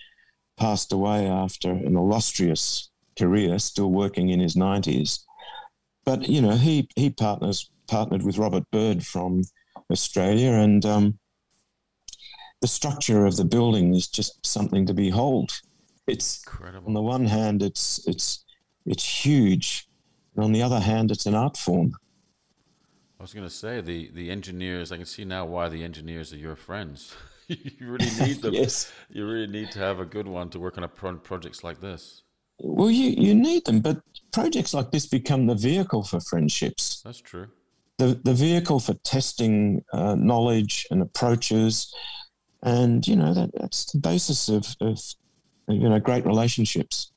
[0.58, 5.24] passed away after an illustrious career, still working in his 90s.
[6.06, 9.43] But, you know, he, he partners, partnered with Robert Bird from
[9.91, 11.20] Australia, and um,
[12.62, 15.52] the structure of the building is just something to behold.
[16.08, 16.88] It's incredible.
[16.88, 18.43] On the one hand, it's it's
[18.86, 19.88] it's huge,
[20.36, 21.93] and on the other hand, it's an art form.
[23.20, 24.91] I was going to say the the engineers.
[24.91, 27.16] I can see now why the engineers are your friends.
[27.47, 28.54] you really need them.
[28.54, 28.91] yes.
[29.10, 31.82] You really need to have a good one to work on a pro- projects like
[31.82, 32.24] this.
[32.60, 37.01] Well, you you need them, but projects like this become the vehicle for friendships.
[37.03, 37.47] That's true.
[37.97, 41.93] The the vehicle for testing uh, knowledge and approaches,
[42.63, 44.99] and you know that that's the basis of of
[45.67, 47.11] you know great relationships.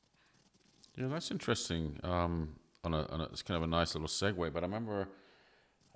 [0.97, 1.99] Yeah, that's interesting.
[2.03, 5.09] Um, on a, on a, it's kind of a nice little segue, but I remember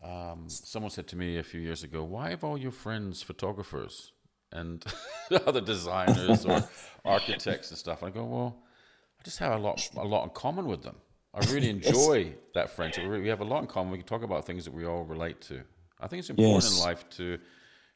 [0.03, 4.13] um, someone said to me a few years ago, "Why have all your friends photographers
[4.51, 4.83] and
[5.45, 6.67] other designers or
[7.05, 8.63] architects and stuff?" And I go, "Well,
[9.19, 10.95] I just have a lot a lot in common with them.
[11.33, 13.09] I really enjoy that friendship.
[13.09, 13.91] We have a lot in common.
[13.91, 15.63] We can talk about things that we all relate to.
[15.99, 16.77] I think it's important yes.
[16.77, 17.37] in life to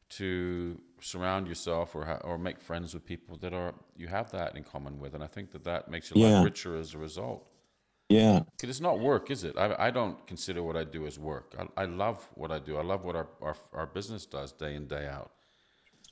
[0.10, 4.56] to surround yourself or ha- or make friends with people that are you have that
[4.56, 6.38] in common with, and I think that that makes your yeah.
[6.38, 7.50] life richer as a result.
[8.10, 9.58] Yeah, because it's not work, is it?
[9.58, 11.56] I, I don't consider what I do as work.
[11.58, 12.78] I, I love what I do.
[12.78, 15.32] I love what our, our, our business does day in day out.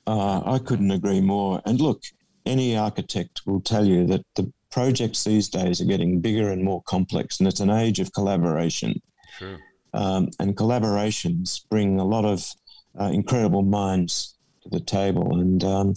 [0.06, 1.62] Uh, I couldn't agree more.
[1.64, 2.02] And look,
[2.44, 6.82] any architect will tell you that the projects these days are getting bigger and more
[6.82, 9.00] complex, and it's an age of collaboration.
[9.38, 9.58] True.
[9.94, 12.50] Um, and collaborations bring a lot of
[12.98, 15.38] uh, incredible minds to the table.
[15.38, 15.94] And um,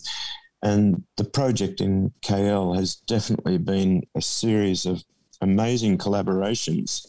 [0.61, 5.03] and the project in KL has definitely been a series of
[5.41, 7.07] amazing collaborations,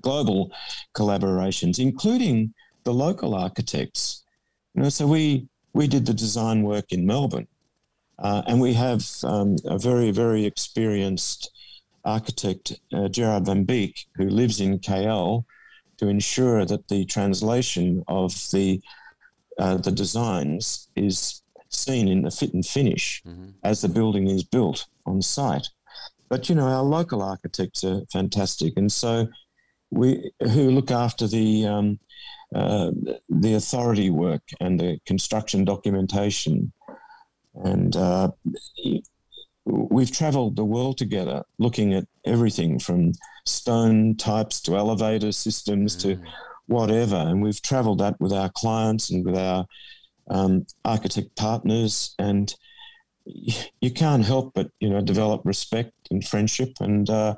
[0.00, 0.50] global
[0.94, 2.54] collaborations, including
[2.84, 4.24] the local architects.
[4.74, 7.46] You know, so we we did the design work in Melbourne,
[8.18, 11.50] uh, and we have um, a very very experienced
[12.04, 15.44] architect, uh, Gerard van Beek, who lives in KL,
[15.98, 18.80] to ensure that the translation of the
[19.58, 23.50] uh, the designs is seen in the fit and finish mm-hmm.
[23.62, 25.68] as the building is built on site.
[26.28, 29.28] But you know, our local architects are fantastic, and so
[29.90, 31.98] we who look after the um,
[32.54, 32.92] uh,
[33.28, 36.72] the authority work and the construction documentation,
[37.54, 38.30] and uh,
[39.64, 43.12] we've traveled the world together looking at everything from
[43.44, 46.02] stone types to elevator systems mm.
[46.02, 46.22] to
[46.66, 47.16] whatever.
[47.16, 49.66] And we've traveled that with our clients and with our
[50.30, 52.14] um, architect partners.
[52.18, 52.54] And
[53.24, 56.72] you can't help but, you know, develop respect and friendship.
[56.80, 57.34] And, uh,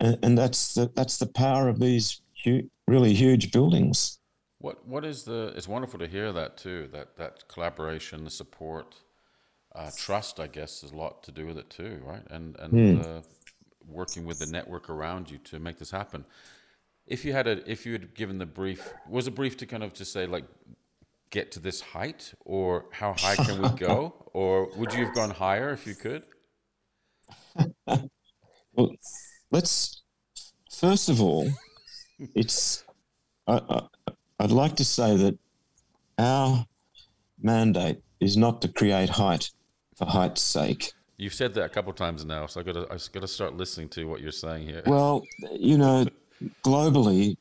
[0.00, 4.18] and, and, that's, the, that's the power of these hu- really huge buildings.
[4.58, 8.96] What, what is the, it's wonderful to hear that too, that, that collaboration, the support,
[9.76, 12.22] uh, trust, I guess, is a lot to do with it too, right?
[12.30, 13.06] And and mm.
[13.06, 13.20] uh,
[13.86, 16.24] working with the network around you to make this happen.
[17.06, 19.82] If you had a, if you had given the brief, was a brief to kind
[19.82, 20.44] of just say like,
[21.30, 25.30] get to this height, or how high can we go, or would you have gone
[25.30, 26.22] higher if you could?
[27.86, 28.94] well,
[29.50, 30.02] let's
[30.70, 31.48] first of all,
[32.34, 32.84] it's
[33.46, 33.82] I,
[34.38, 35.38] I'd like to say that
[36.18, 36.66] our
[37.42, 39.50] mandate is not to create height
[39.96, 40.92] for height's sake.
[41.18, 43.28] You've said that a couple of times now, so I got to I got to
[43.28, 44.82] start listening to what you're saying here.
[44.86, 45.22] Well,
[45.52, 46.06] you know,
[46.62, 47.36] globally,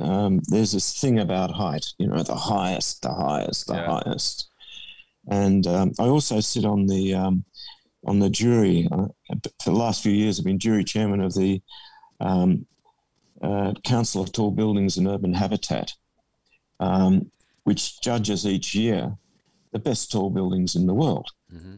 [0.00, 1.86] um, there's this thing about height.
[1.98, 3.86] You know, the highest, the highest, the yeah.
[3.86, 4.48] highest.
[5.28, 7.44] And um, I also sit on the um,
[8.04, 8.88] on the jury.
[8.90, 9.06] Uh,
[9.62, 11.62] for the last few years, I've been jury chairman of the
[12.18, 12.66] um,
[13.42, 15.92] uh, Council of Tall Buildings and Urban Habitat,
[16.80, 17.30] um,
[17.64, 19.16] which judges each year
[19.72, 21.28] the best tall buildings in the world.
[21.54, 21.76] Mm-hmm.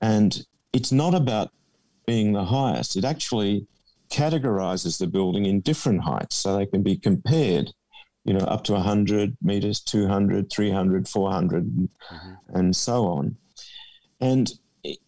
[0.00, 1.50] And it's not about
[2.06, 3.66] being the highest, it actually
[4.10, 7.70] categorizes the building in different heights so they can be compared,
[8.24, 12.32] you know, up to 100 meters, 200, 300, 400, mm-hmm.
[12.54, 13.36] and so on.
[14.20, 14.52] And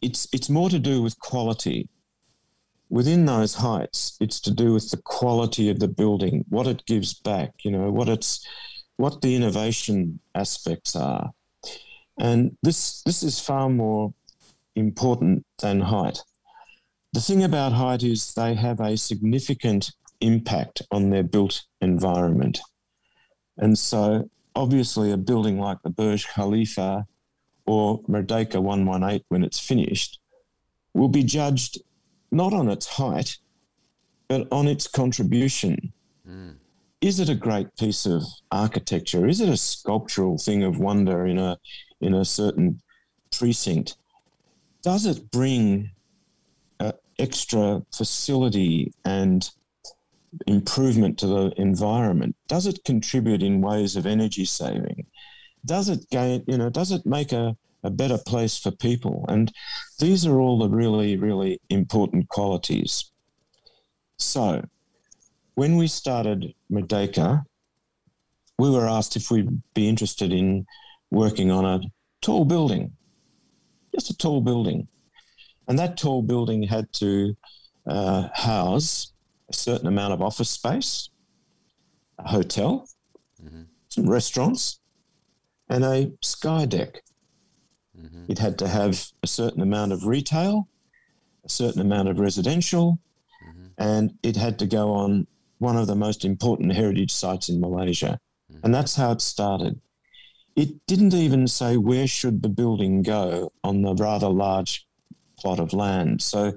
[0.00, 1.88] it's, it's more to do with quality.
[2.88, 7.14] Within those heights, it's to do with the quality of the building, what it gives
[7.14, 8.46] back, you know, what it's,
[8.96, 11.32] what the innovation aspects are.
[12.18, 14.14] And this, this is far more
[14.76, 16.20] important than height.
[17.12, 22.60] The thing about height is they have a significant impact on their built environment.
[23.56, 27.06] And so, obviously, a building like the Burj Khalifa
[27.66, 30.18] or Merdeka 118, when it's finished,
[30.92, 31.80] will be judged
[32.30, 33.38] not on its height,
[34.28, 35.92] but on its contribution.
[36.28, 36.56] Mm.
[37.04, 39.28] Is it a great piece of architecture?
[39.28, 41.58] Is it a sculptural thing of wonder in a
[42.00, 42.80] in a certain
[43.30, 43.96] precinct?
[44.84, 45.90] does it bring
[46.78, 49.50] uh, extra facility and
[50.46, 52.36] improvement to the environment?
[52.48, 55.06] Does it contribute in ways of energy saving?
[55.64, 59.24] Does it gain, you know, does it make a, a better place for people?
[59.28, 59.50] And
[59.98, 63.10] these are all the really, really important qualities.
[64.18, 64.62] So,
[65.54, 67.44] when we started Merdeka,
[68.58, 70.66] we were asked if we'd be interested in
[71.10, 71.80] working on a
[72.20, 72.92] tall building
[73.94, 74.88] just a tall building.
[75.68, 77.36] And that tall building had to
[77.86, 79.12] uh, house
[79.48, 81.08] a certain amount of office space,
[82.18, 82.88] a hotel,
[83.42, 83.62] mm-hmm.
[83.88, 84.80] some restaurants,
[85.68, 87.02] and a sky deck.
[87.98, 88.24] Mm-hmm.
[88.28, 90.68] It had to have a certain amount of retail,
[91.44, 92.98] a certain amount of residential,
[93.48, 93.66] mm-hmm.
[93.78, 95.26] and it had to go on
[95.58, 98.18] one of the most important heritage sites in Malaysia.
[98.50, 98.60] Mm-hmm.
[98.64, 99.80] And that's how it started.
[100.56, 104.86] It didn't even say where should the building go on the rather large
[105.38, 106.22] plot of land.
[106.22, 106.52] So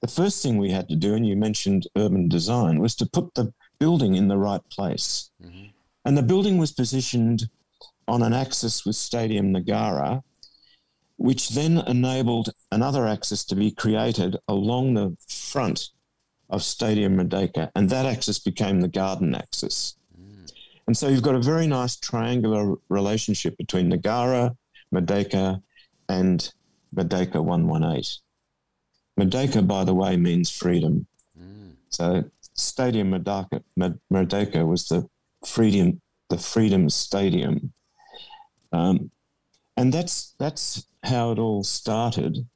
[0.00, 3.34] the first thing we had to do, and you mentioned urban design, was to put
[3.34, 5.30] the building in the right place.
[5.42, 5.66] Mm-hmm.
[6.04, 7.48] And the building was positioned
[8.08, 10.22] on an axis with Stadium Negara,
[11.16, 15.90] which then enabled another axis to be created along the front
[16.52, 19.96] of Stadium Merdeka, and that axis became the garden axis.
[20.86, 24.56] And so you've got a very nice triangular relationship between Negara,
[24.94, 25.62] Merdeka,
[26.08, 26.52] and
[26.94, 28.20] Merdeka 118.
[29.18, 31.06] Merdeka, by the way, means freedom.
[31.40, 31.76] Mm.
[31.88, 32.24] So
[32.54, 33.62] Stadium Merdeka,
[34.12, 35.08] Merdeka was the
[35.46, 37.72] freedom, the freedom stadium.
[38.72, 39.10] Um,
[39.76, 42.46] and that's, that's how it all started.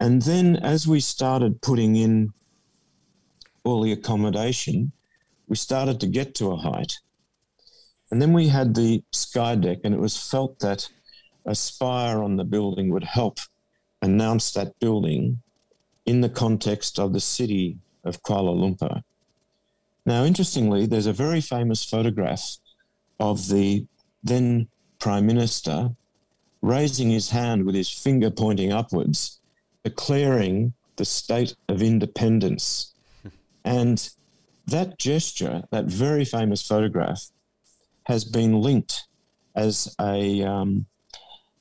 [0.00, 2.32] And then as we started putting in
[3.66, 4.92] all the accommodation,
[5.48, 6.92] we started to get to a height
[8.10, 10.88] and then we had the sky deck, and it was felt that
[11.44, 13.38] a spire on the building would help
[14.02, 15.40] announce that building
[16.04, 19.02] in the context of the city of Kuala Lumpur.
[20.04, 22.58] Now, interestingly, there's a very famous photograph
[23.18, 23.86] of the
[24.22, 24.68] then
[25.00, 25.90] Prime Minister
[26.62, 29.40] raising his hand with his finger pointing upwards,
[29.82, 32.94] declaring the state of independence.
[33.66, 34.08] And
[34.66, 37.28] that gesture, that very famous photograph,
[38.04, 39.04] has been linked
[39.54, 40.86] as a um,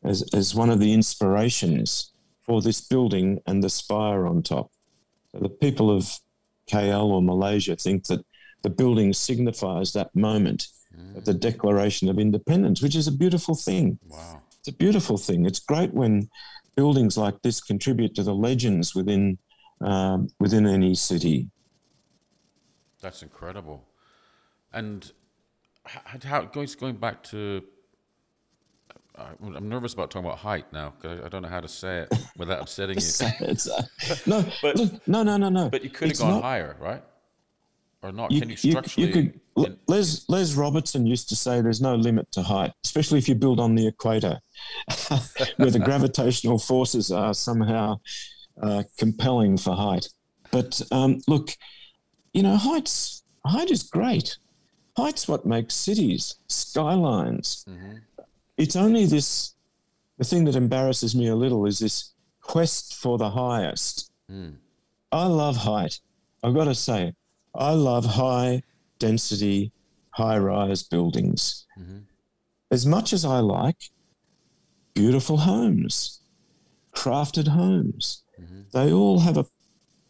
[0.04, 2.12] as, as one of the inspirations
[2.46, 4.72] for this building and the spire on top.
[5.32, 6.20] So the people of
[6.72, 8.24] KL or Malaysia think that
[8.62, 11.18] the building signifies that moment mm.
[11.18, 13.98] of the Declaration of Independence, which is a beautiful thing.
[14.08, 14.42] Wow.
[14.60, 15.46] It's a beautiful thing.
[15.46, 16.30] It's great when
[16.76, 19.38] buildings like this contribute to the legends within
[19.82, 21.50] um, within any city.
[23.06, 23.86] That's incredible.
[24.74, 25.12] And
[26.24, 27.62] how, going going back to
[29.16, 32.14] I'm nervous about talking about height now because I don't know how to say it
[32.38, 33.04] without upsetting you.
[33.42, 33.84] it's, uh,
[34.26, 35.70] no, but, no, no, no, no.
[35.70, 37.04] But you could have gone not, higher, right?
[38.02, 38.32] Or not?
[38.32, 39.08] You, Can you structurally?
[39.08, 42.74] You, you could, in, Les Les Robertson used to say, "There's no limit to height,
[42.84, 44.40] especially if you build on the equator,
[45.58, 48.00] where the gravitational forces are somehow
[48.64, 50.10] uh, compelling for height."
[50.50, 51.56] But um, look,
[52.36, 54.38] you know, heights height is great.
[54.98, 57.66] Height's what makes cities, skylines.
[57.68, 57.98] Mm-hmm
[58.58, 59.54] it's only this
[60.18, 64.12] the thing that embarrasses me a little is this quest for the highest.
[64.32, 64.56] Mm.
[65.12, 66.00] I love height.
[66.42, 67.14] I've got to say,
[67.54, 68.64] I love high
[68.98, 69.74] density,
[70.12, 71.66] high rise buildings.
[71.78, 72.00] Mm-hmm.
[72.72, 73.90] As much as I like
[74.94, 76.22] beautiful homes,
[76.94, 78.62] crafted homes, mm-hmm.
[78.72, 79.46] they all have a,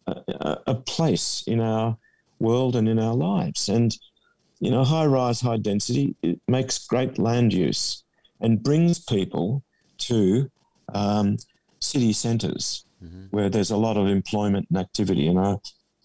[0.06, 1.98] a, a place in our
[2.40, 3.70] world and in our lives.
[3.70, 3.96] And,
[4.60, 8.04] you know, high rise, high density, it makes great land use
[8.42, 9.64] and brings people
[9.98, 10.50] to
[10.94, 11.38] um,
[11.80, 13.26] city centres mm-hmm.
[13.32, 15.28] where there's a lot of employment and activity.
[15.28, 15.56] And I,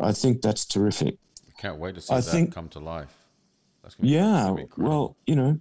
[0.00, 1.16] I think that's terrific.
[1.58, 3.14] Can't wait to see I that think, come to life.
[4.00, 5.58] yeah, well, you know,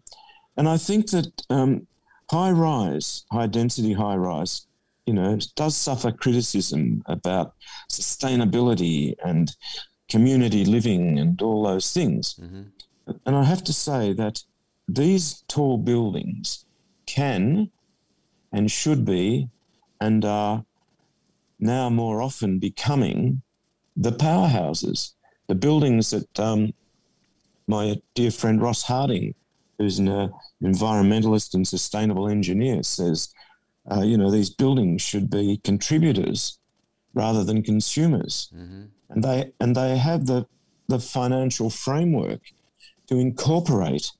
[0.55, 1.87] and I think that um,
[2.31, 4.67] high rise, high density high rise,
[5.05, 7.53] you know, does suffer criticism about
[7.89, 9.51] sustainability and
[10.09, 12.35] community living and all those things.
[12.41, 12.61] Mm-hmm.
[13.25, 14.43] And I have to say that
[14.87, 16.65] these tall buildings
[17.05, 17.71] can
[18.51, 19.49] and should be
[20.01, 20.65] and are
[21.59, 23.41] now more often becoming
[23.95, 25.13] the powerhouses,
[25.47, 26.73] the buildings that um,
[27.67, 29.35] my dear friend Ross Harding,
[29.77, 30.29] who's an uh,
[30.63, 33.33] environmentalist and sustainable engineer, says,
[33.91, 36.58] uh, you know, these buildings should be contributors
[37.13, 38.85] rather than consumers, mm-hmm.
[39.09, 40.45] and they and they have the
[40.87, 42.41] the financial framework
[43.07, 44.11] to incorporate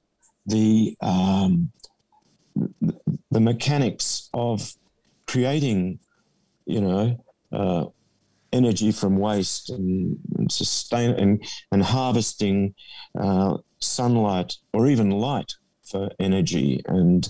[0.46, 1.72] the um,
[3.32, 4.74] the mechanics of
[5.28, 6.00] creating,
[6.66, 7.86] you know, uh,
[8.52, 12.74] energy from waste and, and sustain and, and harvesting
[13.20, 17.30] uh, sunlight or even light for energy and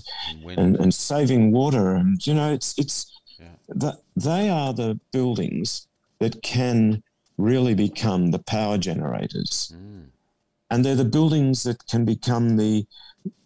[0.58, 1.94] and, and, saving water.
[1.94, 3.46] And you know it's it's yeah.
[3.68, 5.88] that they are the buildings
[6.18, 7.02] that can
[7.38, 10.06] really become the power generators mm.
[10.70, 12.86] and they're the buildings that can become the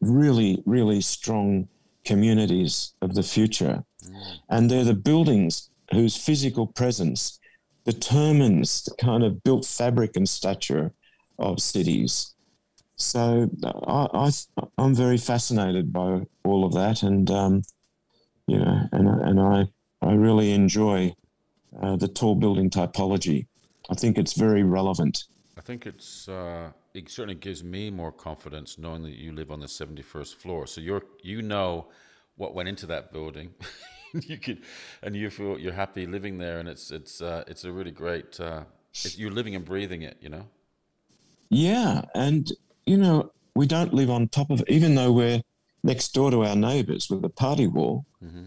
[0.00, 1.68] really, really strong
[2.04, 3.84] communities of the future.
[4.04, 4.38] Mm.
[4.50, 7.38] And they're the buildings whose physical presence
[7.84, 10.92] determines the kind of built fabric and stature
[11.38, 12.34] of cities.
[12.96, 13.50] So
[13.86, 17.62] I, I, am very fascinated by all of that, and um,
[18.46, 19.64] you know, and and I
[20.04, 21.14] I really enjoy
[21.80, 23.46] uh, the tall building typology.
[23.90, 25.24] I think it's very relevant.
[25.56, 29.60] I think it's uh, it certainly gives me more confidence knowing that you live on
[29.60, 30.66] the 71st floor.
[30.66, 31.88] So you're you know
[32.36, 33.54] what went into that building.
[34.12, 34.62] you could,
[35.02, 38.38] and you feel you're happy living there, and it's it's uh, it's a really great.
[38.38, 38.64] Uh,
[39.16, 40.46] you're living and breathing it, you know.
[41.48, 42.50] Yeah, and
[42.86, 45.40] you know we don't live on top of, even though we're
[45.82, 48.06] next door to our neighbours with a party wall.
[48.24, 48.46] Mm-hmm.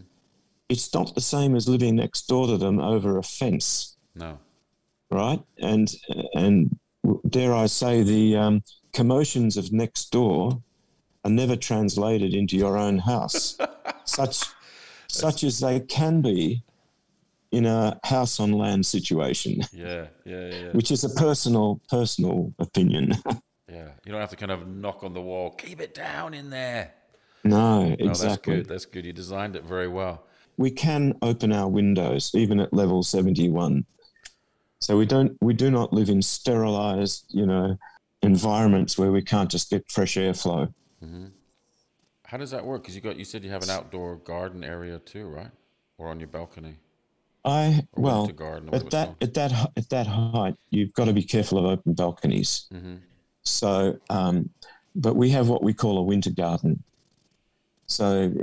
[0.69, 3.95] It's not the same as living next door to them over a fence.
[4.15, 4.39] No.
[5.09, 5.89] Right, and
[6.33, 6.77] and
[7.29, 8.63] dare I say, the um,
[8.93, 10.61] commotions of next door
[11.23, 13.57] are never translated into your own house,
[14.03, 14.43] such
[15.07, 16.63] such as they can be
[17.51, 19.61] in a house on land situation.
[19.71, 20.71] Yeah, yeah, yeah.
[20.71, 23.13] Which is a personal personal opinion.
[23.69, 25.51] yeah, you don't have to kind of knock on the wall.
[25.51, 26.93] Keep it down in there.
[27.43, 28.27] No, no exactly.
[28.27, 28.65] That's good.
[28.67, 29.05] That's good.
[29.05, 30.26] You designed it very well.
[30.57, 33.85] We can open our windows even at level seventy one
[34.79, 37.77] so we don't we do not live in sterilized, you know,
[38.21, 40.71] environments where we can't just get fresh airflow.
[41.03, 41.25] Mm-hmm.
[42.25, 42.83] How does that work?
[42.83, 45.51] Because you got you said you have an outdoor garden area too, right?
[45.97, 46.75] Or on your balcony.
[47.43, 51.23] I or well garden, at that at that at that height, you've got to be
[51.23, 52.65] careful of open balconies.
[52.73, 52.95] Mm-hmm.
[53.43, 54.49] So, um,
[54.95, 56.83] but we have what we call a winter garden.
[57.87, 58.33] So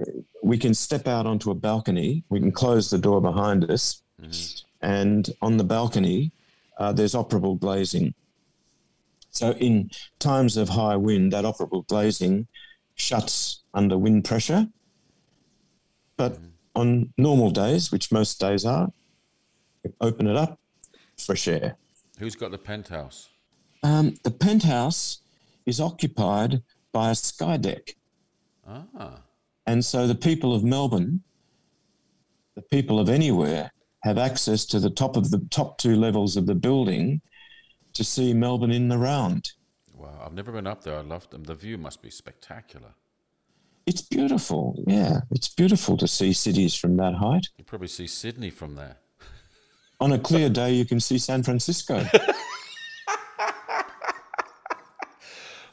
[0.45, 2.25] we can step out onto a balcony.
[2.29, 6.31] We can close the door behind us, mm-hmm and on the balcony,
[6.79, 8.15] uh, there's operable glazing.
[9.31, 12.47] So, in times of high wind, that operable glazing
[12.95, 14.69] shuts under wind pressure.
[16.17, 16.39] But
[16.77, 18.93] on normal days, which most days are,
[20.01, 20.61] open it up,
[21.17, 21.77] fresh air.
[22.19, 23.31] Who's got the penthouse?
[23.83, 25.21] Um, the penthouse
[25.67, 27.97] is occupied by a sky deck.
[28.67, 29.24] Ah.
[29.67, 31.23] And so the people of Melbourne,
[32.55, 33.71] the people of anywhere,
[34.03, 37.23] have access to the top of the top two levels of the building
[37.95, 39.53] to see Melbourne in the round.
[39.95, 40.99] Wow, I've never been up there.
[40.99, 41.45] I love them.
[41.45, 42.91] The view must be spectacular.
[43.87, 44.83] It's beautiful.
[44.87, 47.49] Yeah, it's beautiful to see cities from that height.
[47.57, 48.97] You probably see Sydney from there.
[50.01, 52.05] On a clear day, you can see San Francisco.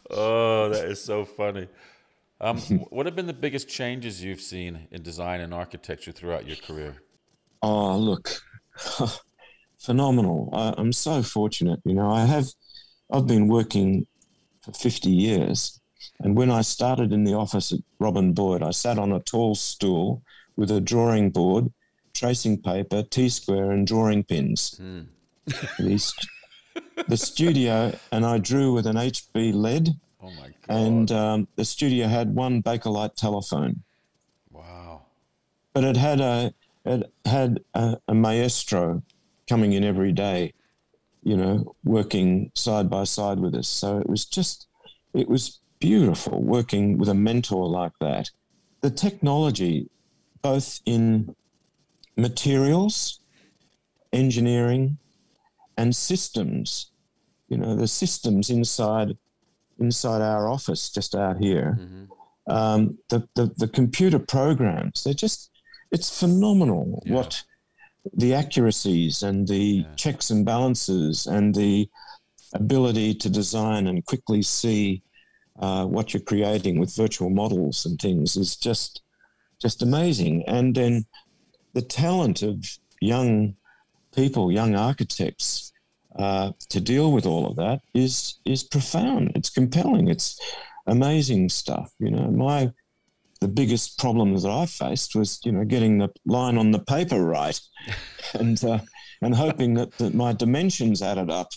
[0.10, 1.68] oh, that is so funny.
[2.42, 2.58] Um,
[2.90, 7.02] what have been the biggest changes you've seen in design and architecture throughout your career?
[7.62, 8.42] Oh, look,
[9.80, 10.50] phenomenal.
[10.52, 11.80] I, I'm so fortunate.
[11.86, 12.48] You know, I have,
[13.12, 14.08] I've been working
[14.64, 15.80] for 50 years.
[16.20, 19.56] And when I started in the office at Robin Boyd, I sat on a tall
[19.56, 20.24] stool
[20.56, 21.72] with a drawing board,
[22.14, 24.78] tracing paper, T square, and drawing pins.
[24.78, 25.02] Hmm.
[25.80, 26.30] the, st-
[27.08, 29.90] the studio, and I drew with an HB lead,
[30.24, 30.54] Oh my god!
[30.70, 33.84] and um, the studio had one Bakelite telephone.
[34.52, 35.02] wow.
[35.74, 36.54] but it had a
[36.86, 39.04] it had a, a maestro
[39.48, 40.54] coming in every day,
[41.24, 43.68] you know, working side by side with us.
[43.68, 44.68] So it was just,
[45.14, 48.30] it was beautiful working with a mentor like that.
[48.82, 49.90] The technology,
[50.42, 51.36] both in
[52.16, 53.20] materials,
[54.14, 54.98] engineering,
[55.78, 56.92] and systems,
[57.48, 59.18] you know, the systems inside
[59.82, 61.78] inside our office just out here.
[62.48, 65.50] Um, the, the the computer programs, they're just
[65.92, 67.16] it's phenomenal Yeah.
[67.16, 67.44] what
[68.18, 71.88] the accuracies and the checks and balances and the
[72.54, 75.04] ability to design and quickly see
[75.60, 79.02] uh, what you're creating with virtual models and things is just
[79.62, 80.44] just amazing.
[80.48, 81.06] And then
[81.74, 82.56] the talent of
[83.00, 83.56] young
[84.16, 85.71] people, young architects,
[86.16, 89.32] uh, to deal with all of that is is profound.
[89.36, 90.08] It's compelling.
[90.08, 90.40] It's
[90.88, 91.92] amazing stuff.
[92.00, 92.72] You know, my
[93.40, 97.24] the biggest problem that I faced was you know getting the line on the paper
[97.24, 97.60] right,
[98.34, 98.80] and uh,
[99.22, 101.50] and hoping that, that my dimensions added up,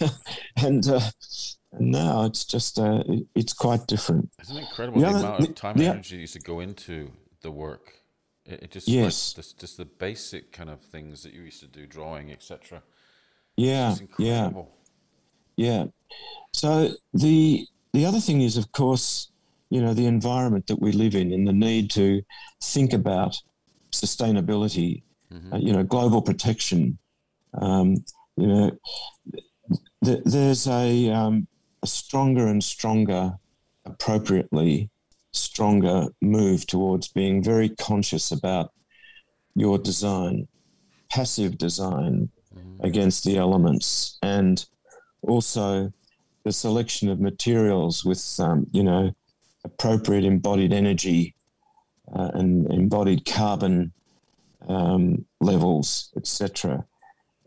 [0.56, 0.86] and.
[0.88, 1.00] Uh,
[1.72, 3.02] and now it's just uh,
[3.34, 4.30] it's quite different.
[4.40, 6.60] Isn't it incredible The the, amount of time the- and energy that used to go
[6.60, 7.92] into the work?
[8.46, 9.34] It, it just Yes.
[9.36, 12.82] like, just, just the basic kind of things that you used to do, drawing, etc.
[13.58, 14.50] Yeah, yeah.
[15.56, 15.84] Yeah.
[16.52, 19.30] So the the other thing is, of course,
[19.70, 22.22] you know, the environment that we live in and the need to
[22.62, 23.36] think about
[23.92, 25.52] sustainability, Mm-hmm.
[25.52, 26.96] uh, you know, global protection.
[27.60, 27.96] Um,
[28.38, 28.70] you know,
[30.02, 31.46] th- there's a, um,
[31.82, 33.36] a stronger and stronger,
[33.84, 34.88] appropriately
[35.32, 38.72] stronger move towards being very conscious about
[39.54, 40.48] your design,
[41.10, 42.30] passive design
[42.80, 44.64] against the elements, and
[45.22, 45.92] also
[46.44, 49.12] the selection of materials with, um, you know,
[49.64, 51.34] appropriate embodied energy
[52.14, 53.92] uh, and embodied carbon
[54.68, 56.84] um, levels, etc.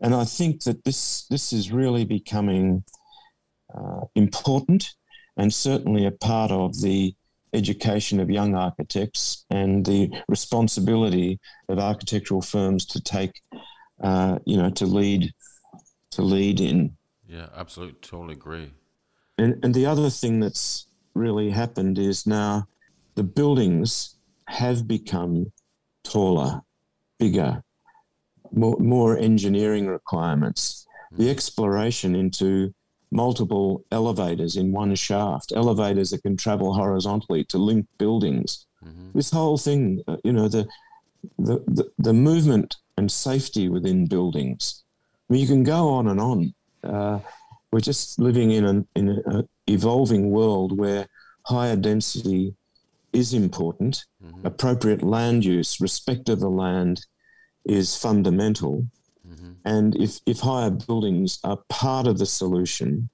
[0.00, 2.84] And I think that this this is really becoming
[3.74, 4.90] uh, important,
[5.36, 7.14] and certainly a part of the
[7.54, 11.38] education of young architects and the responsibility
[11.68, 13.40] of architectural firms to take,
[14.02, 15.32] uh, you know, to lead
[16.10, 16.96] to lead in.
[17.26, 18.72] Yeah, absolutely, totally agree.
[19.38, 22.68] And, and the other thing that's really happened is now
[23.14, 24.16] the buildings
[24.48, 25.50] have become
[26.04, 26.60] taller,
[27.18, 27.62] bigger,
[28.52, 30.86] more, more engineering requirements.
[31.12, 32.74] The exploration into
[33.10, 38.66] multiple elevators in one shaft, elevators that can travel horizontally to link buildings.
[39.14, 40.66] This whole thing, uh, you know, the,
[41.38, 44.84] the, the, the movement and safety within buildings.
[45.28, 46.54] I mean, you can go on and on.
[46.84, 47.20] Uh,
[47.70, 51.06] we're just living in an in an evolving world where
[51.46, 52.54] higher density
[53.12, 54.04] is important.
[54.44, 57.04] Appropriate land use, respect of the land,
[57.64, 58.86] is fundamental.
[59.64, 63.08] And if if higher buildings are part of the solution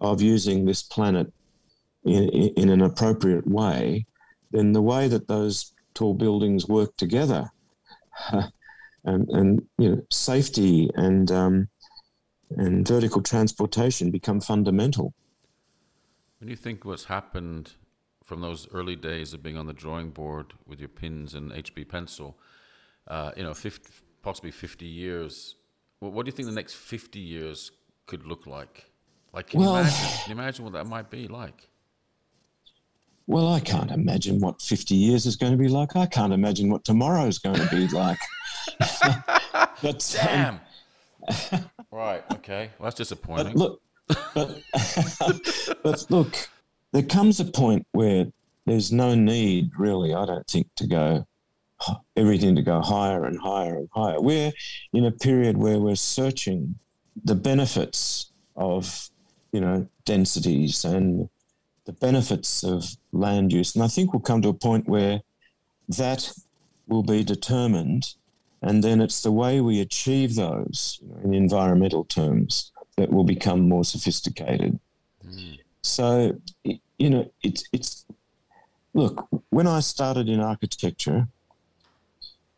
[0.00, 1.30] of using this planet
[2.04, 4.06] in, in an appropriate way,
[4.50, 7.50] then the way that those tall buildings work together,
[9.04, 11.68] and, and you know, safety and um,
[12.56, 15.14] and vertical transportation become fundamental.
[16.40, 17.72] When you think what's happened
[18.24, 21.88] from those early days of being on the drawing board with your pins and HB
[21.88, 22.38] pencil,
[23.08, 23.90] uh, you know, 50,
[24.22, 25.56] possibly 50 years,
[26.00, 27.70] what, what do you think the next 50 years
[28.06, 28.90] could look like?
[29.32, 31.68] Like, can, Well- you imagine, can you imagine what that might be like?
[33.30, 35.94] Well, I can't imagine what 50 years is going to be like.
[35.94, 38.18] I can't imagine what tomorrow is going to be like.
[39.80, 40.60] but, um, Damn.
[41.52, 42.24] Um, right.
[42.32, 42.70] Okay.
[42.76, 43.52] Well, that's disappointing.
[43.52, 43.82] But look,
[44.34, 44.62] but,
[45.84, 46.48] but look,
[46.92, 48.26] there comes a point where
[48.66, 51.24] there's no need, really, I don't think, to go
[52.16, 54.20] everything to go higher and higher and higher.
[54.20, 54.50] We're
[54.92, 56.74] in a period where we're searching
[57.24, 59.08] the benefits of,
[59.52, 61.28] you know, densities and
[61.90, 63.74] the benefits of land use.
[63.74, 65.22] And I think we'll come to a point where
[65.88, 66.32] that
[66.86, 68.14] will be determined.
[68.62, 73.24] And then it's the way we achieve those you know, in environmental terms that will
[73.24, 74.78] become more sophisticated.
[75.26, 75.58] Mm.
[75.82, 78.06] So, you know, it's, it's,
[78.94, 81.26] look, when I started in architecture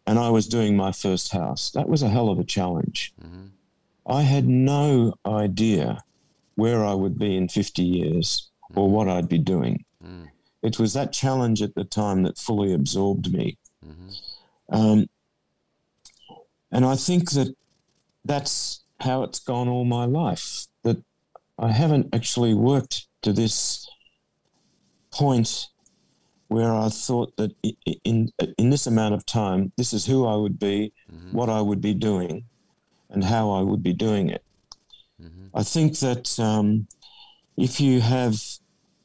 [0.06, 3.14] and I was doing my first house, that was a hell of a challenge.
[3.24, 3.46] Mm-hmm.
[4.06, 6.04] I had no idea
[6.56, 9.84] where I would be in 50 years or what I'd be doing.
[10.04, 10.28] Mm.
[10.62, 13.58] It was that challenge at the time that fully absorbed me.
[13.84, 14.74] Mm-hmm.
[14.74, 15.08] Um,
[16.70, 17.54] and I think that
[18.24, 20.66] that's how it's gone all my life.
[20.84, 21.02] That
[21.58, 23.88] I haven't actually worked to this
[25.10, 25.68] point
[26.48, 27.54] where I thought that
[28.04, 31.36] in in this amount of time, this is who I would be, mm-hmm.
[31.36, 32.44] what I would be doing,
[33.10, 34.44] and how I would be doing it.
[35.20, 35.56] Mm-hmm.
[35.56, 36.86] I think that um,
[37.56, 38.40] if you have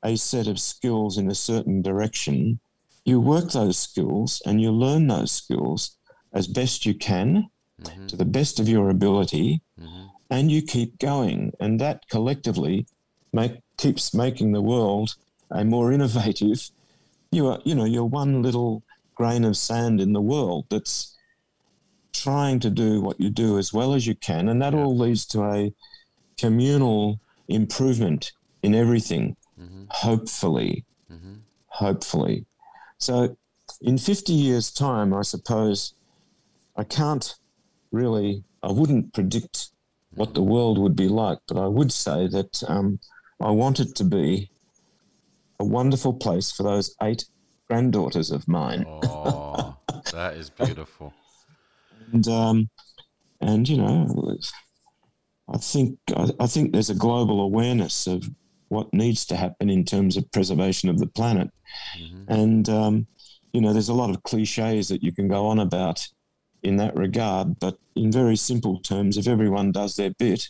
[0.04, 2.60] a set of skills in a certain direction,
[3.06, 5.98] you work those skills and you learn those skills
[6.34, 7.50] as best you can
[7.82, 8.08] mm-hmm.
[8.08, 10.08] to the best of your ability mm-hmm.
[10.30, 11.54] and you keep going.
[11.60, 12.86] And that collectively
[13.32, 15.16] make, keeps making the world
[15.52, 16.70] a more innovative.
[17.32, 18.84] You are, you know, you're one little
[19.16, 21.16] grain of sand in the world that's
[22.14, 24.50] trying to do what you do as well as you can.
[24.50, 24.80] And that yeah.
[24.80, 25.74] all leads to a
[26.38, 28.32] communal improvement
[28.64, 29.84] in everything mm-hmm.
[29.90, 30.86] hopefully.
[31.12, 31.36] Mm-hmm.
[31.68, 32.46] Hopefully.
[32.98, 33.38] So,
[33.82, 35.94] in 50 years' time, I suppose
[36.76, 37.36] I can't
[37.92, 39.70] really, I wouldn't predict
[40.16, 43.00] what the world would be like, but I would say that um,
[43.40, 44.50] I want it to be
[45.60, 47.26] a wonderful place for those eight
[47.68, 48.86] granddaughters of mine.
[48.88, 49.78] Oh,
[50.12, 51.14] that is beautiful.
[52.12, 52.70] and um,
[53.42, 54.38] and you know,
[55.50, 58.30] I think I, I, think there's a global awareness of
[58.70, 61.50] what needs to happen in terms of preservation of the planet.
[62.00, 62.32] Mm-hmm.
[62.32, 63.08] And, um,
[63.54, 66.08] you know, there's a lot of cliches that you can go on about
[66.64, 67.60] in that regard.
[67.60, 70.50] But in very simple terms, if everyone does their bit,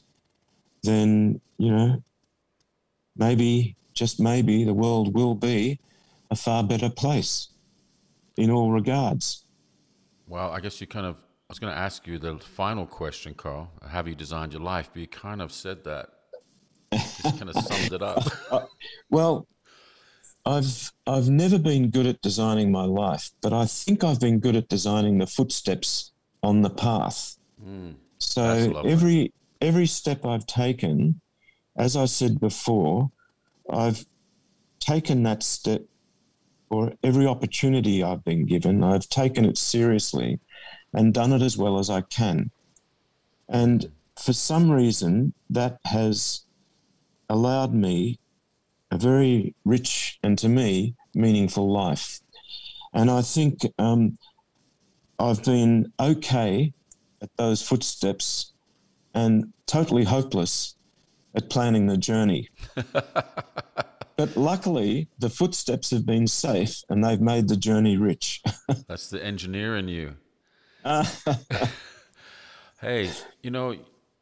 [0.83, 2.03] then, you know,
[3.15, 5.79] maybe, just maybe, the world will be
[6.31, 7.49] a far better place
[8.35, 9.43] in all regards.
[10.27, 13.33] Well, I guess you kind of, I was going to ask you the final question,
[13.33, 13.71] Karl.
[13.89, 14.89] Have you designed your life?
[14.91, 16.09] But you kind of said that
[16.93, 18.23] just kind of summed it up.
[18.51, 18.65] Uh,
[19.09, 19.45] well,
[20.45, 24.55] I've I've never been good at designing my life, but I think I've been good
[24.55, 27.37] at designing the footsteps on the path.
[27.61, 31.19] Mm, so every every step I've taken,
[31.75, 33.11] as I said before,
[33.69, 34.05] I've
[34.79, 35.81] taken that step
[36.69, 40.39] or every opportunity I've been given, I've taken it seriously
[40.93, 42.51] and done it as well as I can.
[43.49, 46.43] And for some reason, that has
[47.29, 48.19] allowed me
[48.91, 52.19] a very rich and to me meaningful life.
[52.93, 54.17] And I think um,
[55.19, 56.73] I've been okay
[57.21, 58.53] at those footsteps
[59.13, 60.75] and totally hopeless
[61.35, 62.49] at planning the journey.
[62.93, 68.41] but luckily, the footsteps have been safe and they've made the journey rich.
[68.87, 70.15] That's the engineer in you.
[72.81, 73.75] hey, you know,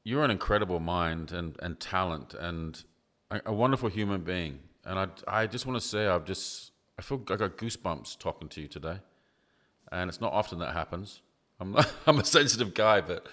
[0.03, 2.33] you're an incredible mind and, and talent.
[2.33, 2.83] And
[3.31, 4.59] a, wonderful human being.
[4.83, 8.47] And I, I just want to say, I've just, I feel I got goosebumps talking
[8.49, 8.99] to you today.
[9.91, 11.21] And it's not often that happens.
[11.59, 13.25] I'm, not, I'm a sensitive guy, but,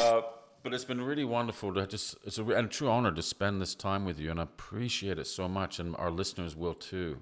[0.00, 0.22] uh,
[0.62, 3.60] but it's been really wonderful to just, it's a, and a true honor to spend
[3.60, 4.30] this time with you.
[4.30, 5.78] And I appreciate it so much.
[5.78, 7.18] And our listeners will too,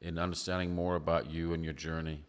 [0.00, 2.24] in understanding more about you and your journey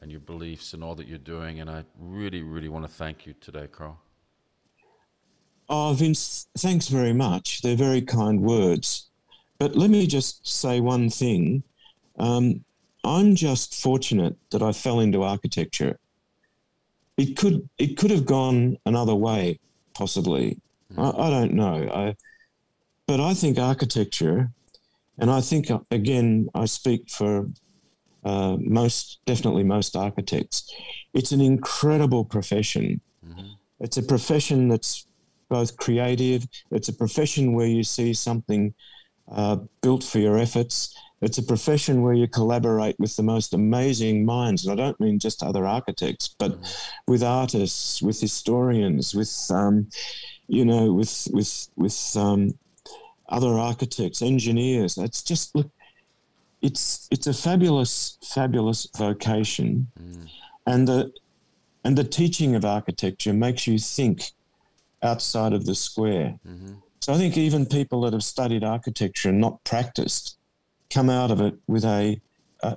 [0.00, 1.60] and your beliefs and all that you're doing.
[1.60, 3.98] And I really, really want to thank you today, Karl.
[5.68, 7.62] Oh, Vince, thanks very much.
[7.62, 9.08] They're very kind words.
[9.58, 11.62] But let me just say one thing.
[12.18, 12.64] Um,
[13.04, 15.98] I'm just fortunate that I fell into architecture.
[17.16, 19.58] It could it could have gone another way,
[19.94, 20.60] possibly.
[20.92, 21.18] Mm.
[21.18, 21.88] I, I, don't know.
[21.92, 22.16] I,
[23.06, 24.50] but I think architecture,
[25.18, 27.48] and I think again I speak for
[28.24, 30.70] uh, most definitely most architects.
[31.14, 33.00] It's an incredible profession.
[33.26, 33.52] Mm-hmm.
[33.80, 35.05] It's a profession that's
[35.48, 36.46] both creative.
[36.70, 38.74] It's a profession where you see something
[39.28, 44.24] uh, built for your efforts, it's a profession where you collaborate with the most amazing
[44.24, 44.66] minds.
[44.66, 47.12] And I don't mean just other architects, but mm-hmm.
[47.12, 49.88] with artists, with historians, with, um,
[50.46, 52.56] you know, with, with, with um,
[53.28, 54.98] other architects, engineers.
[54.98, 55.70] It's just, look,
[56.60, 59.88] it's, it's a fabulous, fabulous vocation.
[59.98, 60.28] Mm.
[60.66, 61.12] And the,
[61.82, 64.32] and the teaching of architecture makes you think
[65.06, 66.38] outside of the square.
[66.46, 66.74] Mm-hmm.
[67.00, 70.38] So I think even people that have studied architecture and not practiced
[70.90, 72.20] come out of it with a,
[72.62, 72.76] a,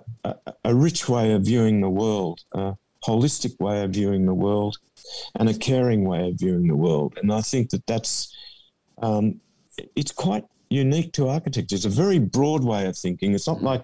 [0.64, 4.78] a rich way of viewing the world, a holistic way of viewing the world,
[5.36, 7.18] and a caring way of viewing the world.
[7.18, 8.36] And I think that that's
[9.02, 9.40] um,
[9.96, 11.76] it's quite unique to architecture.
[11.76, 13.34] It's a very broad way of thinking.
[13.34, 13.64] It's not mm.
[13.64, 13.84] like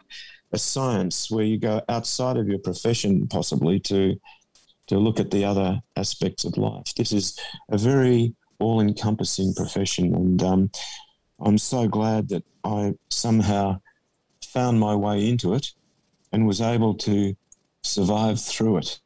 [0.51, 4.19] a science where you go outside of your profession possibly to
[4.87, 6.93] to look at the other aspects of life.
[6.95, 7.39] This is
[7.69, 10.71] a very all-encompassing profession, and um,
[11.39, 13.79] I'm so glad that I somehow
[14.43, 15.73] found my way into it
[16.31, 17.35] and was able to
[17.83, 18.99] survive through it.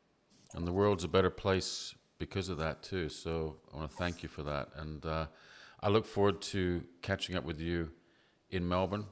[0.54, 3.10] And the world's a better place because of that too.
[3.10, 4.70] So I want to thank you for that.
[4.76, 5.28] And uh,
[5.82, 7.92] I look forward to catching up with you
[8.50, 9.06] in Melbourne.